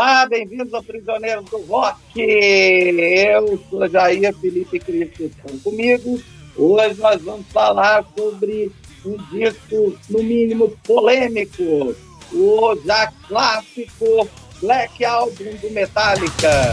Olá, 0.00 0.26
bem-vindos 0.26 0.72
ao 0.72 0.80
Prisioneiro 0.80 1.42
do 1.42 1.58
Rock. 1.62 2.20
Eu 2.20 3.60
sou 3.68 3.88
Jair 3.88 4.32
Felipe 4.36 4.78
Cristo, 4.78 5.24
estão 5.24 5.58
comigo. 5.58 6.22
Hoje 6.56 7.00
nós 7.00 7.20
vamos 7.20 7.44
falar 7.48 8.06
sobre 8.16 8.70
um 9.04 9.16
disco, 9.32 9.98
no 10.08 10.22
mínimo, 10.22 10.70
polêmico, 10.84 11.96
o 12.32 12.76
já 12.86 13.12
clássico 13.26 14.30
Black 14.60 15.04
Album 15.04 15.56
do 15.60 15.70
Metallica. 15.72 16.72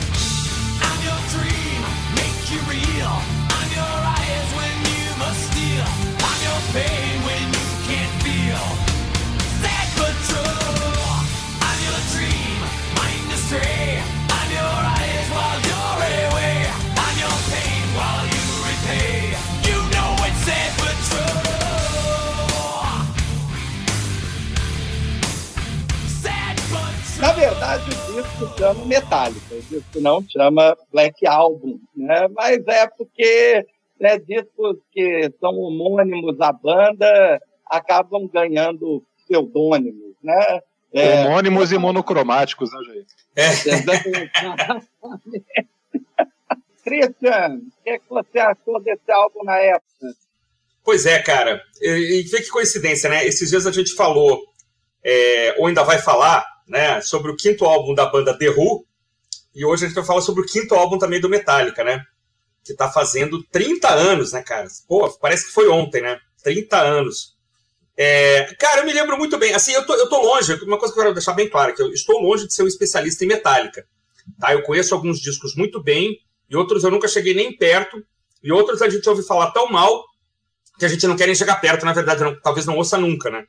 Na 27.26 27.32
verdade, 27.32 27.90
o 27.90 27.96
disco 28.14 28.56
chama 28.56 28.86
Metallica, 28.86 29.56
o 29.56 29.62
disco 29.64 30.00
não 30.00 30.24
chama 30.30 30.78
Black 30.92 31.26
Album, 31.26 31.80
né? 31.96 32.28
mas 32.28 32.64
é 32.68 32.86
porque 32.86 33.66
né, 34.00 34.20
discos 34.20 34.78
que 34.92 35.34
são 35.40 35.58
homônimos 35.58 36.40
à 36.40 36.54
banda 36.54 37.42
acabam 37.66 38.30
ganhando 38.32 39.04
pseudônimos, 39.18 40.14
né? 40.22 40.60
É, 40.94 41.26
Homônimos 41.26 41.72
e 41.72 41.80
monocromáticos, 41.80 42.72
né, 42.72 42.80
Jair? 42.86 43.08
É. 43.36 43.50
Christian, 46.86 47.56
o 47.56 47.72
que, 47.84 47.90
é 47.90 47.98
que 47.98 48.08
você 48.08 48.38
achou 48.38 48.80
desse 48.84 49.12
álbum 49.12 49.44
na 49.44 49.58
época? 49.58 50.14
Pois 50.84 51.08
é, 51.08 51.20
cara. 51.24 51.60
E, 51.82 52.20
e 52.20 52.24
que 52.24 52.50
coincidência, 52.50 53.10
né? 53.10 53.26
Esses 53.26 53.50
dias 53.50 53.66
a 53.66 53.72
gente 53.72 53.96
falou, 53.96 54.40
é, 55.04 55.56
ou 55.58 55.66
ainda 55.66 55.84
vai 55.84 55.98
falar, 55.98 56.55
né, 56.68 57.02
sobre 57.02 57.32
o 57.32 57.36
quinto 57.36 57.66
álbum 57.66 57.94
da 57.94 58.06
banda 58.06 58.38
The 58.38 58.50
Who, 58.50 58.86
e 59.54 59.64
hoje 59.64 59.86
a 59.86 59.88
gente 59.88 59.96
vai 59.96 60.06
falar 60.06 60.22
sobre 60.22 60.42
o 60.42 60.46
quinto 60.46 60.76
álbum 60.76 60.98
também 60.98 61.22
do 61.22 61.30
Metallica, 61.30 61.84
né? 61.84 62.04
Que 62.64 62.74
tá 62.74 62.92
fazendo 62.92 63.42
30 63.44 63.90
anos, 63.90 64.34
né, 64.34 64.44
cara? 64.44 64.68
Pô, 64.88 65.10
parece 65.14 65.46
que 65.46 65.54
foi 65.54 65.70
ontem, 65.70 66.02
né? 66.02 66.20
30 66.44 66.78
anos. 66.78 67.36
É, 67.98 68.54
cara, 68.60 68.82
eu 68.82 68.86
me 68.86 68.92
lembro 68.92 69.18
muito 69.18 69.38
bem. 69.38 69.54
Assim, 69.54 69.72
eu 69.72 69.86
tô, 69.86 69.94
eu 69.94 70.10
tô 70.10 70.22
longe, 70.22 70.54
uma 70.64 70.78
coisa 70.78 70.94
que 70.94 71.00
eu 71.00 71.04
quero 71.04 71.16
deixar 71.16 71.34
bem 71.34 71.50
clara, 71.50 71.72
que 71.72 71.82
eu 71.82 71.90
estou 71.92 72.20
longe 72.20 72.46
de 72.48 72.54
ser 72.54 72.64
um 72.64 72.68
especialista 72.68 73.24
em 73.24 73.28
Metallica. 73.28 73.86
Tá? 74.40 74.54
Eu 74.54 74.64
conheço 74.64 74.94
alguns 74.94 75.20
discos 75.22 75.56
muito 75.56 75.82
bem, 75.82 76.20
e 76.50 76.56
outros 76.56 76.84
eu 76.84 76.92
nunca 76.92 77.08
cheguei 77.08 77.34
nem 77.34 77.56
perto, 77.56 78.04
e 78.44 78.52
outros 78.52 78.82
a 78.82 78.90
gente 78.90 79.08
ouve 79.08 79.24
falar 79.24 79.52
tão 79.52 79.72
mal 79.72 80.04
que 80.78 80.86
a 80.86 80.90
gente 80.90 81.08
não 81.08 81.16
quer 81.16 81.28
nem 81.28 81.36
chegar 81.36 81.56
perto, 81.62 81.86
na 81.86 81.94
verdade, 81.94 82.22
não, 82.22 82.40
talvez 82.42 82.66
não 82.66 82.76
ouça 82.76 82.98
nunca, 82.98 83.30
né? 83.30 83.46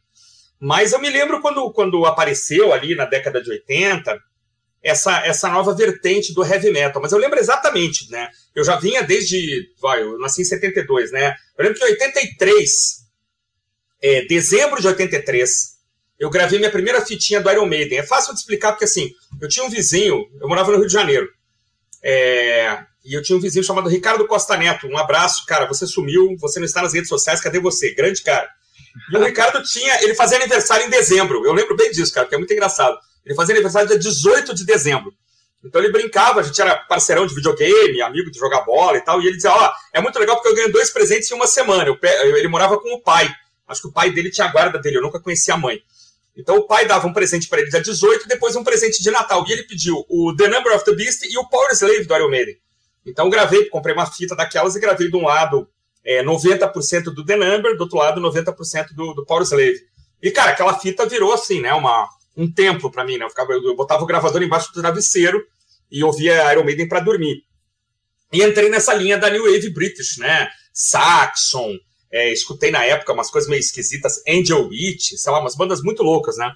Mas 0.61 0.93
eu 0.93 1.01
me 1.01 1.11
lembro 1.11 1.41
quando, 1.41 1.71
quando 1.73 2.07
apareceu 2.07 2.73
ali 2.73 2.95
na 2.95 3.05
década 3.05 3.43
de 3.43 3.51
80 3.51 4.19
essa, 4.83 5.27
essa 5.27 5.49
nova 5.49 5.75
vertente 5.75 6.33
do 6.33 6.45
heavy 6.45 6.71
metal. 6.71 7.03
Mas 7.03 7.13
eu 7.13 7.19
lembro 7.19 7.39
exatamente, 7.39 8.11
né? 8.11 8.29
Eu 8.55 8.65
já 8.65 8.77
vinha 8.77 9.03
desde. 9.03 9.69
Vai, 9.81 10.03
eu 10.03 10.19
nasci 10.19 10.43
em 10.43 10.45
72, 10.45 11.11
né? 11.11 11.35
Eu 11.59 11.65
lembro 11.65 11.79
que 11.79 11.85
em 11.85 11.91
83, 11.91 12.71
é, 14.01 14.25
dezembro 14.27 14.81
de 14.81 14.87
83, 14.87 15.77
eu 16.19 16.31
gravei 16.31 16.59
minha 16.59 16.71
primeira 16.71 17.05
fitinha 17.05 17.41
do 17.41 17.51
Iron 17.51 17.67
Maiden. 17.67 17.99
É 17.99 18.03
fácil 18.03 18.33
de 18.33 18.41
explicar 18.41 18.73
porque 18.73 18.85
assim, 18.85 19.11
eu 19.41 19.49
tinha 19.49 19.67
um 19.67 19.71
vizinho, 19.71 20.25
eu 20.41 20.49
morava 20.49 20.71
no 20.71 20.79
Rio 20.79 20.87
de 20.87 20.93
Janeiro. 20.93 21.29
É, 22.03 22.79
e 23.05 23.15
eu 23.15 23.23
tinha 23.23 23.37
um 23.37 23.41
vizinho 23.41 23.65
chamado 23.65 23.89
Ricardo 23.89 24.27
Costa 24.27 24.57
Neto. 24.57 24.87
Um 24.87 24.97
abraço, 24.97 25.45
cara. 25.47 25.67
Você 25.67 25.87
sumiu, 25.87 26.37
você 26.39 26.61
não 26.61 26.67
está 26.67 26.81
nas 26.81 26.95
redes 26.95 27.09
sociais, 27.09 27.41
cadê 27.41 27.59
você? 27.59 27.93
Grande 27.93 28.23
cara. 28.23 28.49
E 29.13 29.17
o 29.17 29.25
Ricardo 29.25 29.63
tinha. 29.63 30.03
Ele 30.03 30.15
fazia 30.15 30.37
aniversário 30.37 30.87
em 30.87 30.91
dezembro. 30.91 31.45
Eu 31.45 31.53
lembro 31.53 31.77
bem 31.77 31.91
disso, 31.91 32.13
cara, 32.13 32.27
porque 32.27 32.35
é 32.35 32.39
muito 32.39 32.53
engraçado. 32.53 32.99
Ele 33.25 33.35
fazia 33.35 33.55
aniversário 33.55 33.89
dia 33.89 33.99
18 33.99 34.55
de 34.55 34.65
dezembro. 34.65 35.13
Então 35.65 35.81
ele 35.81 35.91
brincava, 35.91 36.41
a 36.41 36.43
gente 36.43 36.61
era 36.61 36.77
parceirão 36.77 37.27
de 37.27 37.35
videogame, 37.35 38.01
amigo 38.01 38.31
de 38.31 38.39
jogar 38.39 38.61
bola 38.61 38.97
e 38.97 39.01
tal. 39.01 39.21
E 39.21 39.27
ele 39.27 39.37
dizia: 39.37 39.53
Ó, 39.53 39.67
oh, 39.67 39.71
é 39.93 40.01
muito 40.01 40.19
legal 40.19 40.37
porque 40.37 40.49
eu 40.49 40.55
ganho 40.55 40.73
dois 40.73 40.91
presentes 40.91 41.31
em 41.31 41.35
uma 41.35 41.47
semana. 41.47 41.85
Eu, 41.89 41.99
ele 42.37 42.49
morava 42.49 42.79
com 42.79 42.95
o 42.95 43.01
pai. 43.01 43.29
Acho 43.67 43.83
que 43.83 43.89
o 43.89 43.93
pai 43.93 44.11
dele 44.11 44.31
tinha 44.31 44.47
a 44.47 44.53
guarda 44.53 44.79
dele, 44.79 44.99
eu 44.99 45.03
nunca 45.03 45.21
conhecia 45.21 45.55
a 45.55 45.57
mãe. 45.57 45.83
Então 46.37 46.57
o 46.57 46.67
pai 46.67 46.87
dava 46.87 47.07
um 47.07 47.13
presente 47.13 47.49
para 47.49 47.61
ele 47.61 47.71
dia 47.71 47.81
18 47.81 48.27
e 48.27 48.29
depois 48.29 48.55
um 48.55 48.63
presente 48.63 49.03
de 49.03 49.11
Natal. 49.11 49.45
E 49.49 49.53
ele 49.53 49.65
pediu 49.65 50.05
o 50.09 50.35
The 50.37 50.49
Number 50.49 50.75
of 50.77 50.85
the 50.85 50.93
Beast 50.93 51.25
e 51.25 51.37
o 51.39 51.49
Power 51.49 51.73
Slave 51.73 52.05
do 52.05 52.15
Iron 52.15 52.29
Maiden. 52.29 52.57
Então 53.05 53.31
gravei, 53.31 53.67
comprei 53.67 53.95
uma 53.95 54.07
fita 54.07 54.37
daquelas 54.37 54.77
e 54.77 54.81
gravei 54.81 55.11
de 55.11 55.17
um 55.17 55.25
lado 55.25 55.67
é, 56.07 56.23
90% 56.23 57.05
do 57.05 57.25
The 57.25 57.37
Number, 57.37 57.77
do 57.77 57.83
outro 57.83 57.99
lado 57.99 58.21
90% 58.21 58.95
do, 58.95 59.13
do 59.13 59.27
Power 59.27 59.43
Slave. 59.43 59.81
E, 60.23 60.31
cara, 60.31 60.53
aquela 60.53 60.79
fita 60.79 61.05
virou 61.05 61.33
assim, 61.33 61.61
né? 61.61 61.75
Uma, 61.75 62.09
um 62.37 62.51
templo 62.51 62.91
para 62.91 63.05
mim, 63.05 63.19
né? 63.19 63.25
Eu, 63.25 63.29
ficava, 63.29 63.53
eu 63.53 63.75
botava 63.75 64.05
o 64.05 64.07
gravador 64.07 64.41
embaixo 64.41 64.73
do 64.73 64.81
travesseiro 64.81 65.45
e 65.91 66.05
ouvia 66.05 66.53
Iron 66.53 66.65
Maiden 66.65 66.89
para 66.89 67.01
dormir. 67.01 67.43
E 68.33 68.43
entrei 68.43 68.69
nessa 68.69 68.95
linha 68.95 69.19
da 69.19 69.29
New 69.29 69.45
Wave 69.45 69.71
British, 69.71 70.17
né? 70.19 70.49
Saxon, 70.73 71.75
é, 72.13 72.33
escutei 72.33 72.71
na 72.71 72.85
época 72.85 73.13
umas 73.13 73.31
coisas 73.31 73.51
meio 73.51 73.61
esquisitas, 73.61 74.23
Angel 74.29 74.69
Witch, 74.69 75.15
sei 75.17 75.33
lá, 75.33 75.41
umas 75.41 75.57
bandas 75.57 75.83
muito 75.83 76.03
loucas, 76.05 76.37
né? 76.37 76.53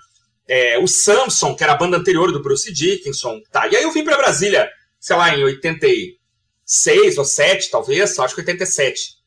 É, 0.46 0.78
o 0.78 0.86
Samson, 0.86 1.54
que 1.54 1.62
era 1.62 1.72
a 1.72 1.76
banda 1.76 1.96
anterior 1.96 2.32
do 2.32 2.42
Bruce 2.42 2.72
Dickinson, 2.72 3.40
tá. 3.50 3.66
E 3.68 3.76
aí 3.76 3.82
eu 3.82 3.92
vim 3.92 4.04
para 4.04 4.16
Brasília, 4.16 4.68
sei 4.98 5.16
lá, 5.16 5.34
em 5.36 5.42
86 5.42 7.18
ou 7.18 7.24
7, 7.24 7.70
talvez, 7.70 8.18
acho 8.18 8.34
que 8.34 8.40
87. 8.40 9.19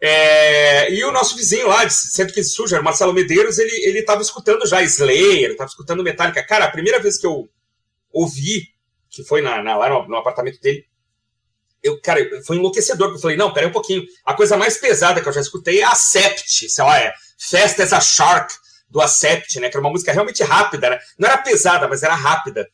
É, 0.00 0.92
e 0.92 1.02
o 1.04 1.12
nosso 1.12 1.36
vizinho 1.36 1.68
lá, 1.68 1.84
de 1.84 1.92
115 1.92 2.50
Suja, 2.50 2.82
Marcelo 2.82 3.12
Medeiros, 3.12 3.58
ele, 3.58 3.72
ele 3.86 4.02
tava 4.02 4.20
escutando 4.20 4.66
já 4.66 4.82
Slayer, 4.82 5.56
tava 5.56 5.68
escutando 5.68 6.02
Metallica. 6.02 6.44
Cara, 6.44 6.66
a 6.66 6.70
primeira 6.70 7.00
vez 7.00 7.18
que 7.18 7.26
eu 7.26 7.48
ouvi, 8.12 8.68
que 9.08 9.24
foi 9.24 9.40
na, 9.40 9.62
na 9.62 9.76
lá 9.76 9.88
no, 9.88 10.08
no, 10.08 10.16
apartamento 10.16 10.60
dele, 10.60 10.86
eu, 11.82 12.00
cara, 12.00 12.20
foi 12.44 12.56
enlouquecedor, 12.56 13.08
porque 13.08 13.18
eu 13.18 13.22
falei, 13.22 13.36
não, 13.36 13.52
peraí 13.52 13.68
um 13.68 13.72
pouquinho, 13.72 14.04
a 14.24 14.34
coisa 14.34 14.56
mais 14.56 14.76
pesada 14.76 15.20
que 15.20 15.28
eu 15.28 15.32
já 15.32 15.40
escutei 15.40 15.80
é 15.80 15.84
a 15.84 15.94
Sept, 15.94 16.68
sei 16.68 16.84
lá, 16.84 16.98
é 16.98 17.12
Fast 17.38 17.80
as 17.80 17.92
a 17.92 18.00
Shark, 18.00 18.54
do 18.88 19.00
Acept, 19.00 19.60
né, 19.60 19.68
que 19.68 19.76
era 19.76 19.84
uma 19.84 19.90
música 19.90 20.12
realmente 20.12 20.42
rápida, 20.42 20.90
né? 20.90 20.98
não 21.18 21.28
era 21.28 21.38
pesada, 21.38 21.88
mas 21.88 22.02
era 22.02 22.14
rápida. 22.14 22.66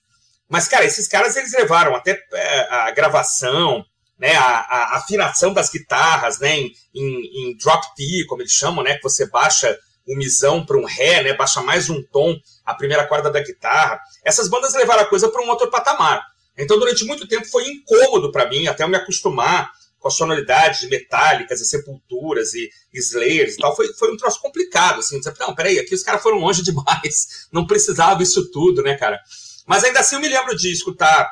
Mas, 0.48 0.68
cara, 0.68 0.84
esses 0.84 1.08
caras, 1.08 1.34
eles 1.36 1.52
levaram 1.52 1.96
até 1.96 2.22
é, 2.32 2.74
a 2.74 2.90
gravação, 2.90 3.84
né, 4.18 4.34
a, 4.34 4.58
a, 4.58 4.96
afinação 4.98 5.52
das 5.52 5.70
guitarras, 5.70 6.38
né, 6.38 6.56
em, 6.56 6.72
em, 6.94 7.50
em, 7.50 7.56
drop 7.56 7.86
D, 7.96 8.24
como 8.26 8.42
eles 8.42 8.52
chamam, 8.52 8.84
né, 8.84 8.96
que 8.96 9.02
você 9.02 9.26
baixa 9.26 9.76
o 10.06 10.16
misão 10.16 10.64
para 10.64 10.76
um 10.76 10.84
ré, 10.84 11.22
né, 11.22 11.34
baixa 11.34 11.62
mais 11.62 11.88
um 11.88 12.02
tom 12.02 12.36
a 12.64 12.74
primeira 12.74 13.06
corda 13.06 13.30
da 13.30 13.40
guitarra. 13.40 14.00
Essas 14.24 14.48
bandas 14.48 14.74
levaram 14.74 15.02
a 15.02 15.06
coisa 15.06 15.28
para 15.28 15.42
um 15.42 15.48
outro 15.48 15.70
patamar. 15.70 16.24
Então, 16.56 16.78
durante 16.78 17.04
muito 17.04 17.26
tempo 17.26 17.46
foi 17.48 17.66
incômodo 17.66 18.30
para 18.30 18.48
mim, 18.48 18.66
até 18.66 18.84
eu 18.84 18.88
me 18.88 18.96
acostumar 18.96 19.70
com 19.98 20.08
a 20.08 20.10
sonoridade 20.10 20.80
de 20.80 20.88
metálicas 20.88 21.60
e 21.60 21.64
sepulturas 21.64 22.52
e 22.54 22.68
slayers 22.92 23.54
e 23.54 23.58
tal, 23.58 23.74
foi, 23.74 23.86
foi 23.94 24.12
um 24.12 24.16
troço 24.16 24.40
complicado, 24.40 24.98
assim, 24.98 25.18
dizer, 25.18 25.32
não, 25.38 25.54
peraí, 25.54 25.78
aqui 25.78 25.94
os 25.94 26.02
caras 26.02 26.20
foram 26.20 26.38
longe 26.38 26.60
demais, 26.64 27.46
não 27.52 27.66
precisava 27.66 28.22
isso 28.22 28.50
tudo, 28.50 28.82
né, 28.82 28.96
cara? 28.96 29.18
Mas 29.64 29.84
ainda 29.84 30.00
assim 30.00 30.16
eu 30.16 30.20
me 30.20 30.28
lembro 30.28 30.56
de 30.56 30.72
escutar 30.72 31.30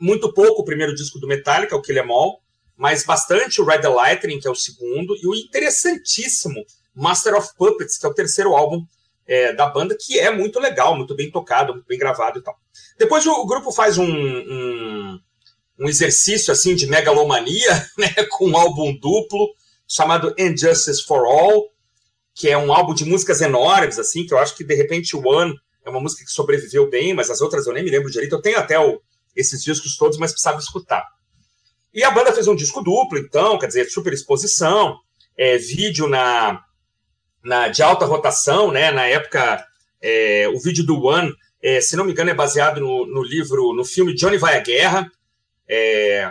muito 0.00 0.32
pouco 0.32 0.62
o 0.62 0.64
primeiro 0.64 0.94
disco 0.94 1.18
do 1.18 1.26
Metallica, 1.26 1.76
o 1.76 1.82
Kill 1.82 1.96
Em 1.96 2.10
All, 2.10 2.40
mas 2.76 3.04
bastante 3.04 3.60
o 3.60 3.64
Red 3.64 3.80
the 3.80 3.88
Lightning, 3.88 4.38
que 4.38 4.46
é 4.46 4.50
o 4.50 4.54
segundo, 4.54 5.16
e 5.16 5.26
o 5.26 5.34
interessantíssimo 5.34 6.64
Master 6.94 7.34
of 7.34 7.50
Puppets, 7.56 7.98
que 7.98 8.06
é 8.06 8.08
o 8.08 8.14
terceiro 8.14 8.54
álbum 8.56 8.84
é, 9.26 9.52
da 9.52 9.66
banda, 9.66 9.96
que 9.98 10.18
é 10.18 10.30
muito 10.30 10.58
legal, 10.58 10.96
muito 10.96 11.14
bem 11.14 11.30
tocado, 11.30 11.74
muito 11.74 11.86
bem 11.86 11.98
gravado 11.98 12.38
e 12.38 12.42
tal. 12.42 12.56
Depois 12.98 13.26
o, 13.26 13.46
grupo 13.46 13.70
faz 13.70 13.98
um, 13.98 14.06
um, 14.06 15.20
um, 15.80 15.88
exercício 15.88 16.52
assim 16.52 16.74
de 16.74 16.86
megalomania, 16.86 17.86
né, 17.98 18.14
com 18.30 18.48
um 18.48 18.56
álbum 18.56 18.96
duplo, 18.96 19.54
chamado 19.86 20.34
Injustice 20.38 21.04
for 21.04 21.24
All, 21.26 21.70
que 22.34 22.48
é 22.48 22.56
um 22.56 22.72
álbum 22.72 22.94
de 22.94 23.04
músicas 23.04 23.40
enormes, 23.40 23.98
assim, 23.98 24.24
que 24.24 24.32
eu 24.32 24.38
acho 24.38 24.56
que 24.56 24.64
de 24.64 24.74
repente 24.74 25.16
One 25.16 25.54
é 25.84 25.90
uma 25.90 26.00
música 26.00 26.24
que 26.24 26.30
sobreviveu 26.30 26.88
bem, 26.88 27.12
mas 27.12 27.30
as 27.30 27.40
outras 27.40 27.66
eu 27.66 27.72
nem 27.72 27.82
me 27.82 27.90
lembro 27.90 28.10
direito. 28.10 28.34
Eu 28.34 28.42
tenho 28.42 28.58
até 28.58 28.78
o, 28.78 29.00
esses 29.38 29.62
discos 29.62 29.96
todos, 29.96 30.18
mas 30.18 30.32
precisava 30.32 30.58
escutar. 30.58 31.04
E 31.94 32.04
a 32.04 32.10
banda 32.10 32.32
fez 32.32 32.46
um 32.48 32.56
disco 32.56 32.82
duplo, 32.82 33.18
então, 33.18 33.58
quer 33.58 33.68
dizer, 33.68 33.86
super 33.86 34.12
exposição, 34.12 34.98
é, 35.36 35.56
vídeo 35.56 36.08
na, 36.08 36.62
na, 37.42 37.68
de 37.68 37.82
alta 37.82 38.04
rotação, 38.04 38.70
né? 38.70 38.90
Na 38.90 39.06
época, 39.06 39.64
é, 40.02 40.48
o 40.48 40.60
vídeo 40.60 40.84
do 40.84 41.02
One, 41.02 41.32
é, 41.62 41.80
se 41.80 41.96
não 41.96 42.04
me 42.04 42.12
engano, 42.12 42.30
é 42.30 42.34
baseado 42.34 42.80
no, 42.80 43.06
no, 43.06 43.22
livro, 43.22 43.72
no 43.72 43.84
filme 43.84 44.14
Johnny 44.14 44.36
Vai 44.36 44.56
à 44.56 44.60
Guerra. 44.60 45.10
É, 45.68 46.30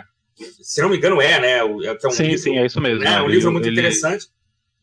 se 0.62 0.80
não 0.80 0.88
me 0.88 0.96
engano, 0.96 1.20
é, 1.20 1.40
né? 1.40 1.64
O, 1.64 1.82
é, 1.82 1.88
é 1.88 2.06
um 2.06 2.10
sim, 2.10 2.24
livro, 2.24 2.38
sim, 2.38 2.58
é 2.58 2.66
isso 2.66 2.80
mesmo. 2.80 3.00
Né, 3.00 3.20
um 3.20 3.24
ele, 3.24 3.34
livro 3.34 3.50
muito 3.50 3.66
ele, 3.66 3.80
interessante. 3.80 4.26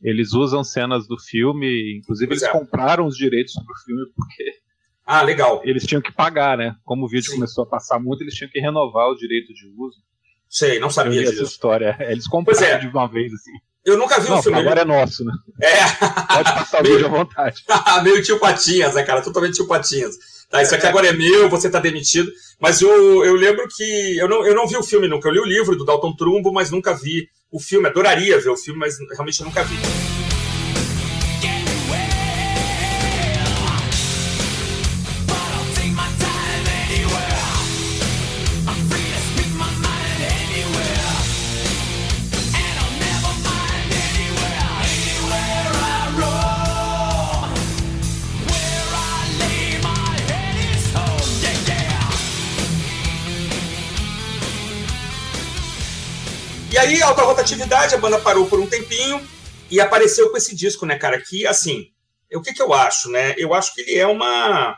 Eles 0.01 0.33
usam 0.33 0.63
cenas 0.63 1.07
do 1.07 1.17
filme, 1.17 1.97
inclusive 1.97 2.27
pois 2.27 2.41
eles 2.41 2.53
é. 2.53 2.59
compraram 2.59 3.05
os 3.05 3.15
direitos 3.15 3.53
para 3.53 3.73
o 3.73 3.85
filme 3.85 4.05
porque 4.15 4.64
Ah, 5.05 5.21
legal. 5.21 5.61
Eles 5.63 5.85
tinham 5.85 6.01
que 6.01 6.11
pagar, 6.11 6.57
né? 6.57 6.75
Como 6.83 7.05
o 7.05 7.09
vídeo 7.09 7.29
Sim. 7.29 7.35
começou 7.35 7.63
a 7.63 7.67
passar 7.67 7.99
muito, 7.99 8.23
eles 8.23 8.33
tinham 8.33 8.49
que 8.49 8.59
renovar 8.59 9.07
o 9.07 9.15
direito 9.15 9.53
de 9.53 9.67
uso. 9.77 9.97
Sei, 10.49 10.79
não 10.79 10.89
sabia 10.89 11.21
disso. 11.21 11.33
essa 11.33 11.43
história. 11.43 11.95
Eles 11.99 12.27
compraram 12.27 12.65
é. 12.65 12.79
de 12.79 12.87
uma 12.87 13.07
vez, 13.07 13.31
assim. 13.33 13.51
Eu 13.85 13.97
nunca 13.97 14.19
vi 14.19 14.29
não, 14.29 14.39
o 14.39 14.43
filme. 14.43 14.59
Agora 14.59 14.81
é 14.81 14.85
nosso, 14.85 15.23
né? 15.23 15.31
É. 15.61 15.75
Pode 16.33 16.53
passar 16.53 16.81
o 16.81 16.83
vídeo 16.83 17.05
à 17.05 17.09
vontade. 17.09 17.63
Meio 18.03 18.23
tio 18.23 18.39
Patinhas, 18.39 18.95
né, 18.95 19.03
cara? 19.03 19.21
Totalmente 19.21 19.55
tio 19.55 19.67
Patinhas. 19.67 20.15
Tá, 20.49 20.61
isso 20.61 20.73
aqui 20.73 20.87
agora 20.87 21.07
é 21.07 21.13
meu, 21.13 21.49
você 21.49 21.69
tá 21.69 21.79
demitido. 21.79 22.31
Mas 22.59 22.81
eu, 22.81 23.23
eu 23.23 23.35
lembro 23.35 23.67
que. 23.67 24.17
Eu 24.17 24.27
não, 24.27 24.45
eu 24.45 24.55
não 24.55 24.67
vi 24.67 24.75
o 24.75 24.83
filme 24.83 25.07
nunca. 25.07 25.29
Eu 25.29 25.33
li 25.33 25.39
o 25.39 25.45
livro 25.45 25.75
do 25.75 25.85
Dalton 25.85 26.15
Trumbo, 26.15 26.51
mas 26.51 26.71
nunca 26.71 26.95
vi 26.95 27.27
o 27.51 27.59
filme. 27.59 27.87
Adoraria 27.87 28.39
ver 28.39 28.49
o 28.49 28.57
filme, 28.57 28.79
mas 28.79 28.97
realmente 29.11 29.43
nunca 29.43 29.63
vi. 29.63 30.04
Rotatividade, 57.45 57.93
a 57.93 57.99
banda 57.99 58.17
parou 58.19 58.47
por 58.47 58.59
um 58.59 58.65
tempinho 58.65 59.21
e 59.69 59.79
apareceu 59.79 60.31
com 60.31 60.37
esse 60.37 60.55
disco, 60.55 60.83
né, 60.83 60.97
cara? 60.97 61.21
Que, 61.21 61.45
assim, 61.45 61.91
o 62.33 62.41
que, 62.41 62.51
que 62.51 62.61
eu 62.61 62.73
acho, 62.73 63.09
né? 63.11 63.35
Eu 63.37 63.53
acho 63.53 63.73
que 63.75 63.81
ele 63.81 63.95
é 63.95 64.07
uma, 64.07 64.75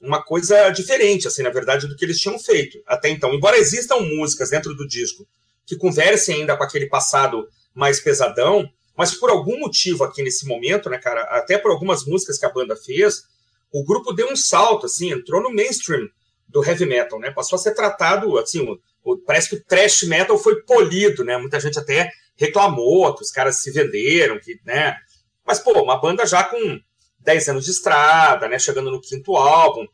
uma 0.00 0.22
coisa 0.22 0.70
diferente, 0.70 1.26
assim, 1.26 1.42
na 1.42 1.50
verdade, 1.50 1.88
do 1.88 1.96
que 1.96 2.04
eles 2.04 2.20
tinham 2.20 2.38
feito 2.38 2.80
até 2.86 3.08
então. 3.08 3.34
Embora 3.34 3.58
existam 3.58 3.96
músicas 3.96 4.50
dentro 4.50 4.74
do 4.76 4.86
disco 4.86 5.26
que 5.66 5.76
conversem 5.76 6.36
ainda 6.36 6.56
com 6.56 6.62
aquele 6.62 6.86
passado 6.86 7.48
mais 7.74 7.98
pesadão, 7.98 8.68
mas 8.96 9.14
por 9.14 9.28
algum 9.28 9.58
motivo 9.58 10.04
aqui 10.04 10.22
nesse 10.22 10.46
momento, 10.46 10.88
né, 10.88 10.98
cara, 10.98 11.22
até 11.22 11.58
por 11.58 11.72
algumas 11.72 12.04
músicas 12.04 12.38
que 12.38 12.46
a 12.46 12.52
banda 12.52 12.76
fez, 12.76 13.24
o 13.72 13.84
grupo 13.84 14.12
deu 14.12 14.30
um 14.30 14.36
salto, 14.36 14.86
assim, 14.86 15.10
entrou 15.10 15.42
no 15.42 15.52
mainstream 15.52 16.08
do 16.48 16.64
heavy 16.64 16.86
metal, 16.86 17.18
né? 17.18 17.32
Passou 17.32 17.56
a 17.56 17.60
ser 17.60 17.74
tratado, 17.74 18.38
assim, 18.38 18.78
parece 19.16 19.50
que 19.50 19.56
o 19.56 19.64
thrash 19.64 20.02
metal 20.02 20.38
foi 20.38 20.62
polido, 20.62 21.24
né? 21.24 21.36
Muita 21.36 21.58
gente 21.60 21.78
até 21.78 22.10
reclamou 22.36 23.14
que 23.14 23.22
os 23.22 23.30
caras 23.30 23.60
se 23.60 23.70
venderam, 23.70 24.38
que, 24.38 24.60
né? 24.64 24.96
Mas, 25.44 25.58
pô, 25.58 25.72
uma 25.82 26.00
banda 26.00 26.26
já 26.26 26.44
com 26.44 26.80
10 27.20 27.48
anos 27.48 27.64
de 27.64 27.70
estrada, 27.70 28.48
né? 28.48 28.58
Chegando 28.58 28.90
no 28.90 29.00
quinto 29.00 29.36
álbum, 29.36 29.86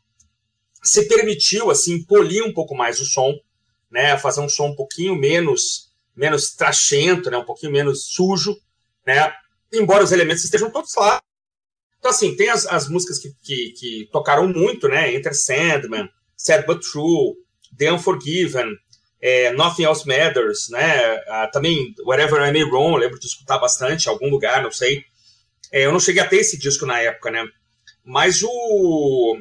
se 0.83 1.07
permitiu, 1.07 1.71
assim, 1.71 2.03
polir 2.03 2.43
um 2.43 2.53
pouco 2.53 2.75
mais 2.75 2.99
o 3.01 3.05
som, 3.05 3.33
né? 3.89 4.17
Fazer 4.17 4.41
um 4.41 4.49
som 4.49 4.67
um 4.67 4.75
pouquinho 4.75 5.15
menos, 5.15 5.91
menos 6.15 6.51
trachento, 6.51 7.29
né? 7.29 7.37
Um 7.37 7.45
pouquinho 7.45 7.71
menos 7.71 8.05
sujo, 8.13 8.55
né? 9.05 9.33
Embora 9.73 10.03
os 10.03 10.11
elementos 10.11 10.43
estejam 10.43 10.69
todos 10.69 10.93
lá. 10.95 11.21
Então, 11.99 12.11
assim, 12.11 12.35
tem 12.35 12.49
as, 12.49 12.67
as 12.67 12.87
músicas 12.87 13.17
que, 13.17 13.33
que, 13.41 13.71
que 13.71 14.09
tocaram 14.11 14.47
muito, 14.47 14.87
né? 14.87 15.13
Enter 15.15 15.33
Sandman, 15.33 16.07
Sad 16.37 16.65
But 16.67 16.81
True, 16.81 17.35
The 17.77 17.91
Unforgiven, 17.91 18.77
é, 19.27 19.51
Nothing 19.53 19.85
Else 19.85 20.07
Matters, 20.07 20.69
né? 20.69 21.19
Ah, 21.27 21.49
também 21.51 21.95
Whatever 22.05 22.47
I 22.47 22.51
May 22.51 22.63
Wrong, 22.63 22.99
lembro 22.99 23.19
de 23.19 23.25
escutar 23.25 23.57
bastante 23.57 24.07
algum 24.07 24.29
lugar, 24.29 24.61
não 24.61 24.69
sei. 24.69 25.03
É, 25.71 25.87
eu 25.87 25.91
não 25.91 25.99
cheguei 25.99 26.21
a 26.21 26.27
ter 26.27 26.37
esse 26.37 26.59
disco 26.59 26.85
na 26.85 26.99
época, 26.99 27.31
né? 27.31 27.43
Mas 28.03 28.43
o. 28.43 29.35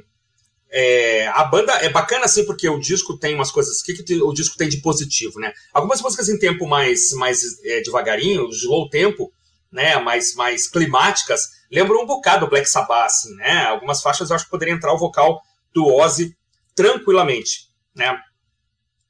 É, 0.71 1.27
a 1.27 1.45
banda 1.45 1.73
é 1.75 1.91
bacana 1.91 2.25
assim 2.25 2.47
porque 2.47 2.67
o 2.67 2.81
disco 2.81 3.19
tem 3.19 3.35
umas 3.35 3.51
coisas. 3.51 3.79
O 3.79 3.85
que, 3.85 4.03
que 4.03 4.23
o 4.23 4.33
disco 4.33 4.57
tem 4.57 4.71
de 4.71 4.79
positivo, 4.79 5.39
né? 5.39 5.53
Algumas 5.71 6.01
músicas 6.01 6.31
em 6.31 6.39
tempo 6.39 6.67
mais, 6.67 7.13
mais 7.13 7.43
é, 7.63 7.83
devagarinho, 7.83 8.49
slow 8.49 8.89
tempo, 8.89 9.31
né? 9.71 9.99
Mais, 9.99 10.35
mais 10.35 10.67
climáticas, 10.67 11.43
lembram 11.71 12.05
um 12.05 12.07
bocado 12.07 12.47
do 12.47 12.51
Black 12.51 12.67
Sabbath, 12.71 13.05
assim, 13.05 13.35
né? 13.35 13.67
Algumas 13.67 14.01
faixas 14.01 14.31
eu 14.31 14.37
acho 14.37 14.47
que 14.47 14.51
poderia 14.51 14.73
entrar 14.73 14.95
o 14.95 14.99
vocal 14.99 15.43
do 15.75 15.87
Ozzy 15.95 16.35
tranquilamente, 16.75 17.69
né? 17.95 18.19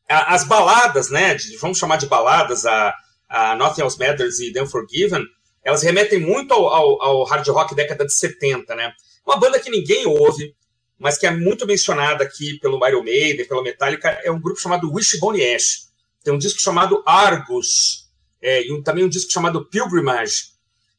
As 0.09 0.45
baladas, 0.45 1.11
né, 1.11 1.35
de, 1.35 1.57
vamos 1.57 1.79
chamar 1.79 1.97
de 1.97 2.07
baladas, 2.07 2.67
a, 2.67 2.95
a 3.29 3.57
Nothing 3.57 3.83
Else 3.83 3.99
Matters 3.99 4.39
e 4.41 4.53
The 4.53 4.63
Unforgiven, 4.63 5.25
elas 5.63 5.83
remetem 5.83 6.21
muito 6.21 6.53
ao, 6.53 6.69
ao, 6.69 7.03
ao, 7.03 7.25
hard 7.25 7.47
rock 7.49 7.75
década 7.75 8.05
de 8.05 8.13
70, 8.13 8.75
né? 8.75 8.93
Uma 9.27 9.39
banda 9.39 9.59
que 9.59 9.71
ninguém 9.71 10.07
ouve, 10.07 10.55
mas 10.99 11.17
que 11.17 11.27
é 11.27 11.31
muito 11.31 11.67
mencionada 11.67 12.23
aqui 12.23 12.59
pelo 12.61 12.87
Iron 12.87 13.03
Maiden, 13.03 13.47
pela 13.47 13.63
Metallica, 13.63 14.11
é 14.23 14.31
um 14.31 14.41
grupo 14.41 14.61
chamado 14.61 14.93
Wishbone 14.93 15.43
Ash. 15.43 15.89
Tem 16.23 16.33
um 16.33 16.39
disco 16.39 16.61
chamado 16.61 17.03
Argus, 17.07 18.11
é, 18.43 18.67
e 18.67 18.73
um, 18.73 18.83
também 18.83 19.05
um 19.05 19.09
disco 19.09 19.33
chamado 19.33 19.65
Pilgrimage. 19.65 20.53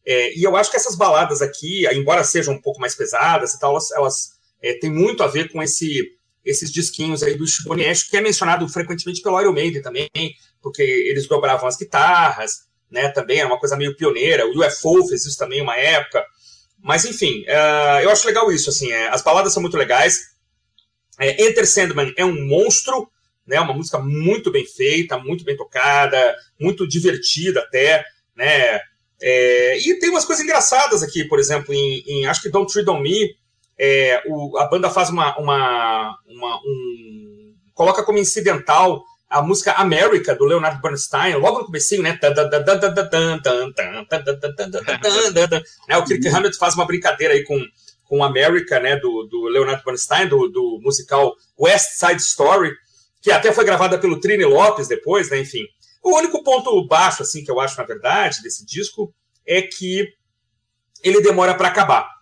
É, 0.04 0.36
e 0.36 0.44
eu 0.44 0.56
acho 0.56 0.72
que 0.72 0.78
essas 0.78 0.96
baladas 0.96 1.44
aqui, 1.44 1.88
embora 1.94 2.24
sejam 2.24 2.56
um 2.56 2.62
pouco 2.62 2.80
mais 2.82 2.96
pesadas 2.96 3.54
e 3.54 3.60
tal, 3.60 3.72
elas, 3.72 3.92
elas 3.92 4.30
é, 4.62 4.74
têm 4.74 4.92
muito 4.92 5.22
a 5.22 5.28
ver 5.28 5.52
com 5.52 5.62
esse 5.62 6.15
esses 6.46 6.72
disquinhos 6.72 7.24
aí 7.24 7.36
do 7.36 7.48
Shiboniash, 7.48 8.04
que 8.04 8.16
é 8.16 8.22
mencionado 8.22 8.68
frequentemente 8.70 9.22
pelo 9.22 9.42
Iron 9.42 9.54
Maiden 9.54 9.82
também, 9.82 10.10
porque 10.62 10.84
eles 10.84 11.28
dobravam 11.28 11.68
as 11.68 11.76
guitarras, 11.76 12.66
né, 12.90 13.10
também 13.10 13.40
era 13.40 13.48
uma 13.48 13.60
coisa 13.60 13.76
meio 13.76 13.96
pioneira, 13.96 14.46
o 14.46 14.52
UFO 14.60 15.08
fez 15.08 15.26
isso 15.26 15.38
também 15.38 15.62
uma 15.62 15.76
época, 15.76 16.24
mas 16.80 17.04
enfim, 17.04 17.42
uh, 17.42 18.02
eu 18.04 18.12
acho 18.12 18.28
legal 18.28 18.52
isso, 18.52 18.70
assim, 18.70 18.92
é, 18.92 19.08
as 19.10 19.24
baladas 19.24 19.52
são 19.52 19.62
muito 19.62 19.76
legais, 19.76 20.36
é, 21.20 21.44
Enter 21.44 21.68
Sandman 21.68 22.14
é 22.16 22.24
um 22.24 22.46
monstro, 22.48 23.10
né, 23.46 23.60
uma 23.60 23.74
música 23.74 23.98
muito 23.98 24.52
bem 24.52 24.66
feita, 24.66 25.18
muito 25.18 25.44
bem 25.44 25.58
tocada, 25.58 26.36
muito 26.60 26.88
divertida 26.88 27.62
até, 27.62 28.06
né, 28.36 28.80
é, 29.22 29.80
e 29.80 29.98
tem 30.00 30.10
umas 30.10 30.26
coisas 30.26 30.44
engraçadas 30.44 31.02
aqui, 31.02 31.24
por 31.26 31.40
exemplo, 31.40 31.74
em, 31.74 32.04
em 32.06 32.28
acho 32.28 32.42
que 32.42 32.50
Don't 32.50 32.72
Tread 32.72 32.88
On 32.90 33.00
Me, 33.00 33.36
é, 33.78 34.24
o, 34.28 34.58
a 34.58 34.68
banda 34.68 34.90
faz 34.90 35.10
uma, 35.10 35.38
uma, 35.38 36.18
uma 36.28 36.58
um, 36.58 37.54
coloca 37.74 38.04
como 38.04 38.18
incidental 38.18 39.04
a 39.30 39.42
música 39.42 39.74
America 39.74 40.34
do 40.36 40.46
Leonard 40.46 40.82
Bernstein, 40.82 41.36
logo 41.36 41.60
no 41.60 41.66
comecinho, 41.66 42.04
né? 42.04 42.18
O 45.98 46.06
Kirk 46.06 46.28
Hammett 46.28 46.58
faz 46.58 46.76
uma 46.76 46.86
brincadeira 46.86 47.34
aí 47.34 47.44
com, 47.44 47.60
com 48.06 48.24
America, 48.24 48.80
né? 48.80 48.96
Do, 48.96 49.24
do 49.24 49.44
Leonard 49.46 49.84
Bernstein, 49.84 50.28
do, 50.30 50.48
do 50.48 50.80
musical 50.82 51.34
West 51.60 51.98
Side 51.98 52.22
Story, 52.22 52.72
que 53.22 53.32
até 53.32 53.52
foi 53.52 53.66
gravada 53.66 53.98
pelo 53.98 54.20
Trini 54.20 54.46
Lopes 54.46 54.88
depois, 54.88 55.30
né? 55.30 55.40
Enfim. 55.40 55.66
O 56.02 56.16
único 56.16 56.44
ponto 56.44 56.86
baixo, 56.88 57.24
assim, 57.24 57.44
que 57.44 57.52
eu 57.52 57.60
acho, 57.60 57.78
na 57.78 57.84
verdade, 57.84 58.42
desse 58.42 58.64
disco 58.64 59.14
é 59.46 59.64
que 59.64 60.08
ele 61.04 61.20
demora 61.20 61.56
para 61.56 61.68
acabar 61.68 62.15